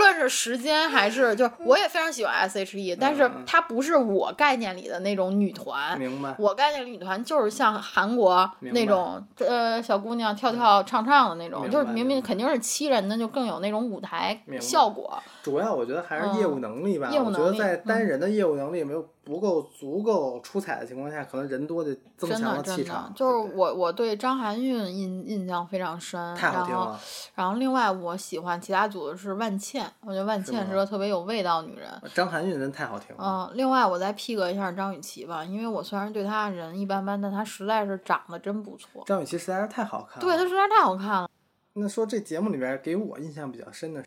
[0.06, 5.98] 论是时间还是就我也非常喜欢 S.H.E，但是嗯它不是我概念里的那种女团。
[5.98, 6.34] 明白？
[6.38, 15.22] 我概念里女团就是像韩国那种呃小姑娘跳跳唱唱的那种，就是明明肯定是七人的，就更有那种舞台明白效果。
[15.46, 17.08] 主要我觉得还是业务嗯能力吧。
[17.08, 26.98] 业务我觉得在单嗯人的业务能力没有不够足够出彩的情况下，可能人多就增真强了气场。，就是我我对张含韵印印象非常深，太好听了，
[27.36, 31.88] 然后另外我喜欢其他组的是万茜，我觉得万茜是个特别有味道的女人。
[32.12, 33.22] 张含韵真太好听了。
[33.22, 39.04] 嗯，另外我再 P 个一下张雨绮吧，因为我虽然对她人一般般，但她实在是长得真不错。
[39.06, 40.20] 张雨绮实在是太好看了。
[40.20, 41.30] 对她实在是太好看了。
[41.78, 44.02] 那说这节目里边给我印象比较深的，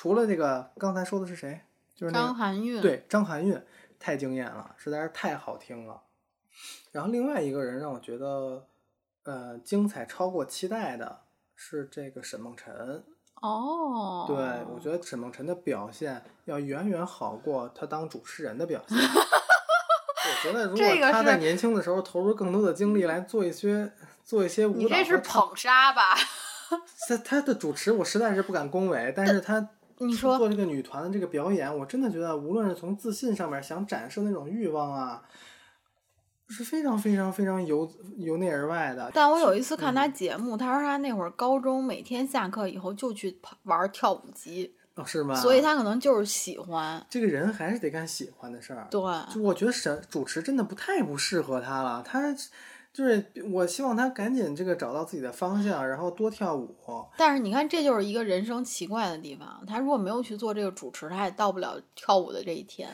[0.00, 1.60] 除了这个刚才说的是谁？
[1.92, 3.60] 就是那张含韵，对张含韵，
[3.98, 6.00] 太惊艳了，实在是太好听了。
[6.92, 8.64] 然后另外一个人让我觉得，
[9.24, 11.22] 呃，精彩超过期待的
[11.56, 13.02] 是这个沈梦辰。
[13.42, 14.36] 哦，对，
[14.72, 18.96] 我觉得沈梦辰的表现要远远好过他当主持人的表现。
[19.02, 23.92] 我觉得如果他在年轻的时候投入更多的精力来做一些
[24.22, 26.14] 做一些舞蹈，你这是捧杀吧？
[27.08, 29.70] 他他的主持我实在是不敢恭维，但是他
[30.00, 35.22] 你说做这个女团的这个表演，我真的觉得无论是从自信上面想展示那种欲望啊，
[36.48, 39.10] 是非常非常非常由由内而外的。
[39.12, 45.34] 但我有一次看嗯他节目，他说她那会儿高中每天下课以后就去玩跳舞机，哦，是吗？
[45.34, 47.04] 所以他可能就是喜欢。
[47.10, 48.86] 这个人还是得干喜欢的事儿。
[48.90, 49.00] 对，
[49.34, 52.34] 就我觉得沈主持真的不太不适合他了，他
[52.98, 56.74] 就是我希望他赶紧这个找到自己的方向，然后多跳舞。
[57.16, 59.62] 但是你看，这就是一个人生奇怪的地方。
[59.68, 62.88] 他如果没有去做这个主持，他也到不了跳舞的这一天。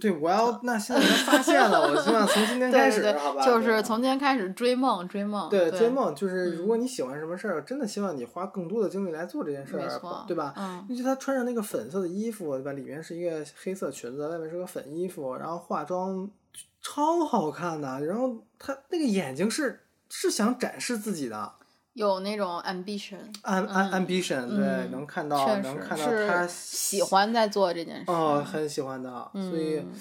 [0.00, 3.44] 对，我要那现在他发现了，我希望从今天 开始，对对好吧？
[3.44, 5.50] 对，就是从今天开始追梦，追梦。
[5.50, 10.54] 对对追梦，就是如果嗯你喜欢什么事儿，真的希望你花更多的精力来做这件事儿没错，对吧？
[10.56, 12.72] 嗯尤其他穿上那个粉色的衣服，对吧？
[12.72, 16.30] 里面是一个黑色裙子，外面是个粉衣服，然后化妆
[16.80, 18.04] 超好看的。
[18.04, 21.52] 然后他那个眼睛是是想展示自己的
[21.94, 28.04] 有那种 ambition，am 嗯 am ambition，对，嗯能看到确能实看到他是喜欢在做这件事。
[28.06, 29.92] 哦，很喜欢的，所以嗯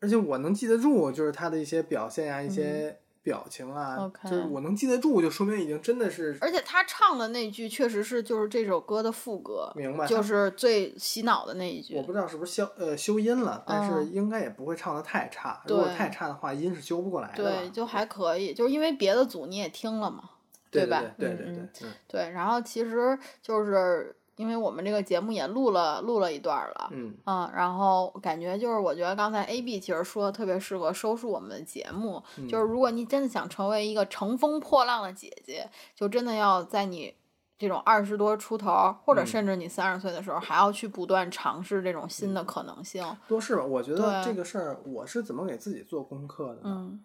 [0.00, 12.02] 而且我能记得住，就是他的一些表现呀、一些表情啊，就是我能记得住，就说明已经真的是而且他唱的那句确实是就是这首歌的副歌，明白就是最洗脑的那一句我。
[12.02, 15.62] 不知道是不是消呃修音了，但是嗯应该也不会唱的太差。
[15.66, 17.44] 如果太差的话，音是修不过来的。
[17.44, 20.30] 对，就还可以，就是因为别的组你也听了嘛，
[20.70, 21.02] 对吧？
[21.18, 37.14] 对对对嗯对，嗯对，然后其实就是因为我们这个节目也录了录了一段了，嗯嗯，然后感觉就是，我觉得刚才 A B 其实说的特别适合收束我们的节目，嗯就是如果你真的想成为一个乘风破浪的姐姐，就真的要在你
[37.58, 43.04] 这种二十多出头，或者嗯甚至你三十岁的时候，还要去不断尝试这种新的可能性。
[43.28, 43.62] 多试吧。
[43.62, 46.62] 我觉得这个事儿，我是怎么给自己做功课的呢？
[46.64, 47.00] 嗯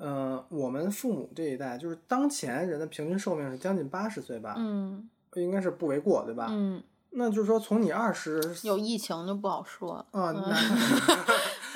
[0.00, 6.46] 嗯、我们父母这一代，就是当前人的平均寿命是将近八十岁吧，嗯应该是不为过，对吧？
[6.50, 10.06] 嗯，那就是说，从你二十有疫情就不好说了。
[10.12, 10.34] 啊，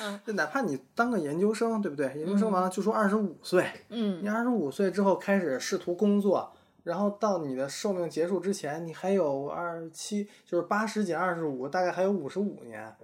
[0.01, 2.07] 嗯 就哪怕你当个研究生，对不对？
[2.17, 6.51] 研究生完了就说二十五岁，你嗯二十五岁之后开始试图工作，
[6.83, 12.95] 然后到你的寿命结束之前，你还有二十七，就是八十减二十五，大概还有五十五年。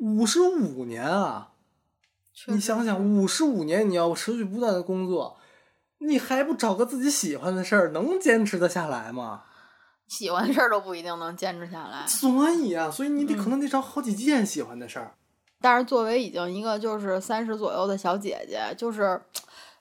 [0.00, 1.50] 五十五年啊！
[2.46, 5.36] 你想想，五十五年你要持续不断的工作，
[5.98, 9.42] 你还不找个自己喜欢的事儿，能坚持得下来吗？
[10.08, 12.06] 喜欢的事儿都不一定能坚持下来。
[12.06, 15.14] 所以啊，所以你得嗯可能得找好几件喜欢的事儿。
[15.60, 19.20] 但是作为已经一个就是三十左右的小姐姐，就是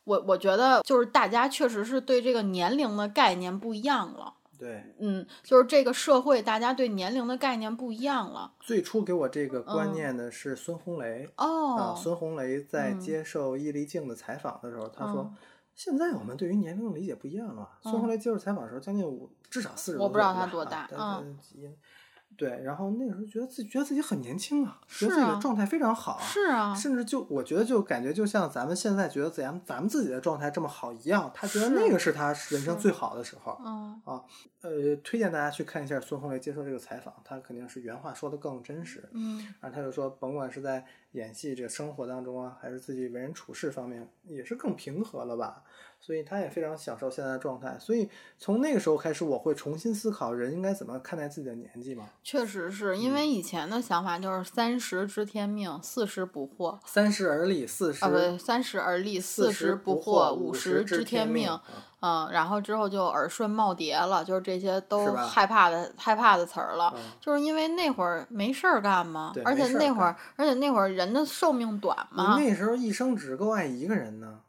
[0.03, 4.33] 我我觉得就是大家确实是对这个年龄的概念不一样了。
[4.59, 8.53] 对，嗯，就是这个社会大家对年龄的概念不一样了。
[8.59, 11.29] 最初给我这个观嗯念的是孙红雷。
[11.37, 15.37] 哦，啊，孙红雷在嗯接受易立竞的采访的时候，他说嗯
[15.77, 19.97] ：“现在我们对于年龄的理解不一样了。”孙红雷接受采访的时候，将近五，至少四十。
[19.97, 21.75] 我不知道他多大嗯嗯，
[22.37, 33.59] 对，然后那个时候觉得自己觉得自己很年轻啊，觉得自己的状态非常好，是啊，甚至就我觉得就感觉就像咱们现在觉得咱们咱们自己的状态这么好一样，他觉得那个是他人生最好的时候。
[33.65, 34.01] 嗯
[34.61, 39.07] 呃，推荐大家去看一下孙红雷接受这个采访，他肯定是原话说的更真实。
[39.13, 45.63] 嗯然后他就说，甭管是在演戏这个生活当中啊，还是自己为人处事方面，也是更平和了吧。
[46.07, 47.75] 所以他也非常享受现在的状态。
[47.77, 52.05] 所以从那个时候开始，我会重新思考人应该怎么看待自己的年纪嘛。
[52.23, 56.79] 确实是因为以前的想法就是三十知天命，四十不惑。
[56.85, 61.49] 三十而立，四十啊，不对，三十而立，四十不惑，五十知天命。
[61.49, 61.61] 啊
[61.99, 66.93] 嗯，然后之后就耳顺耄耋了，就是这些都害怕的害怕的词儿了。
[66.95, 72.37] 嗯就是因为那会儿没事儿干嘛，而且那会儿，而且那会儿人的寿命短你嘛。
[72.37, 74.39] 那时候一生只够爱一个人呢。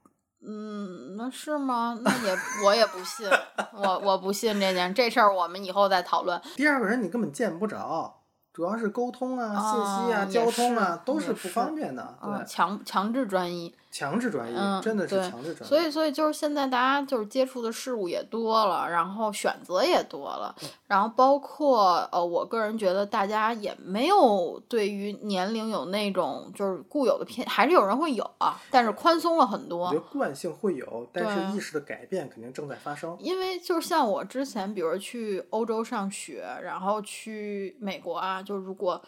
[0.50, 1.98] 嗯，那是吗？
[2.02, 2.34] 那也
[2.64, 3.28] 我也不信，
[3.74, 6.40] 我我不信这件这事儿，我们以后再讨论。
[6.56, 8.22] 第二个人你根本见不着，
[8.54, 12.16] 主要是沟通啊、信息啊、啊交通啊是都是不方便的。
[12.22, 13.74] 嗯，对，强强制专一。
[13.98, 15.68] 强制转移，嗯真的是强制转移。
[15.68, 20.54] 所以，所以就是现在大家就是接触的事物也多了，然后选择也多了，
[20.86, 30.00] 然后包括呃，我个人觉得大家也没有对于年龄有那种就是固有的偏，还是有人会有啊，但是宽松了很多我觉得。
[30.12, 33.16] 惯性会有，但是意识的改变肯定正在发生。
[33.18, 39.02] 因为就是像我之前，比如去欧洲上学，然后去美国啊，就如果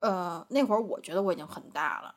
[0.00, 2.14] 呃那会儿我觉得我已经很大了，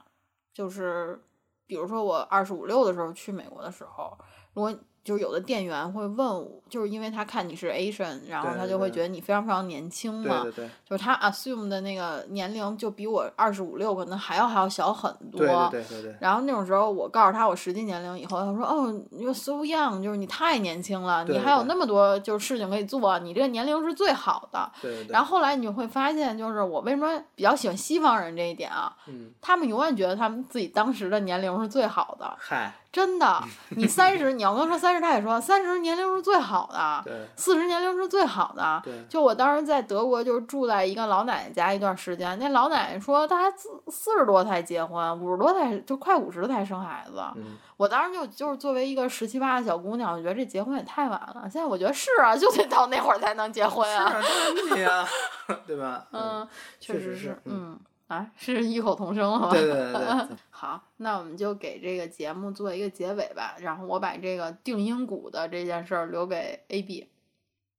[0.54, 1.20] 就是
[1.68, 4.18] 比如说我二十五六的时候去美国的时候，
[4.54, 4.74] 如果
[5.06, 15.40] 就是有的店员会问我，就是因为他看你是 Asian，然后他就会觉得你非常非常年轻嘛，对对对就是他 assume 的那个年龄就比我二十五六可能还要还要小很多。
[15.40, 16.16] 对对对对对。
[16.20, 24.72] 然后那种时候，我告诉他我实际年龄以后，他说：“哦，you're so young，就是你太年轻了，你还有那么多就是事情可以做，你这个年龄是最好的。
[24.82, 25.14] 对对对。
[25.14, 33.44] 然后后来你就会发现，就是我为什么比较喜欢西方人这一点啊，嗯，他们永远觉得他们自己当时的年龄是最好的，嗨，真的。
[33.72, 38.82] 你三十，你要跟他说三十他也说三十年龄是最好的，四十年龄是最好的。
[39.10, 47.22] 就我当时在德国，就是住在一个老奶奶家一段时间，那老奶奶说她四四十多才结婚，五十多才就快五十才生孩子。
[47.36, 51.42] 嗯，我当时就就是作为一个十七八的小姑娘，我觉得这结婚也太晚了。
[51.52, 54.16] 现在我觉得是啊，就得到那会儿才能结婚啊。
[55.68, 56.08] 对吧？
[56.14, 56.48] 嗯，
[56.80, 59.50] 确确实实是，是嗯嗯，啊，是异口同声了吗？
[59.52, 63.56] 对对对对， 好，那我们就给这个节目做一个结尾吧。
[63.60, 67.10] 然后我把这个定音鼓的这件事儿留给 A B。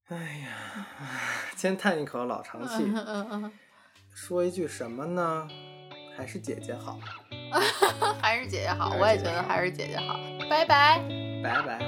[0.09, 0.87] 哎呀，
[1.57, 3.53] 先叹一口老长气，嗯嗯嗯，
[4.15, 5.49] 说一句什么呢？
[6.17, 6.99] 还是姐姐好，
[8.23, 10.17] 还是姐姐好，我也觉得还是姐姐好。
[10.49, 11.01] 拜拜。
[11.43, 11.79] 拜拜。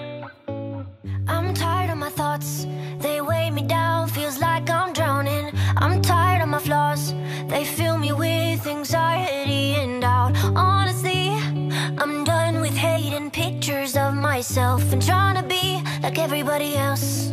[7.49, 10.37] They fill me with anxiety and doubt.
[10.55, 11.31] Honestly,
[11.97, 17.33] I'm done with hating pictures of myself and trying to be like everybody else.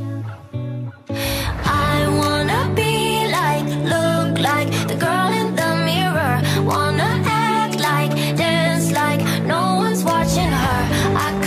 [1.10, 6.42] I wanna be like, look like the girl in the mirror.
[6.64, 10.82] Wanna act like, dance like, no one's watching her.
[11.28, 11.45] I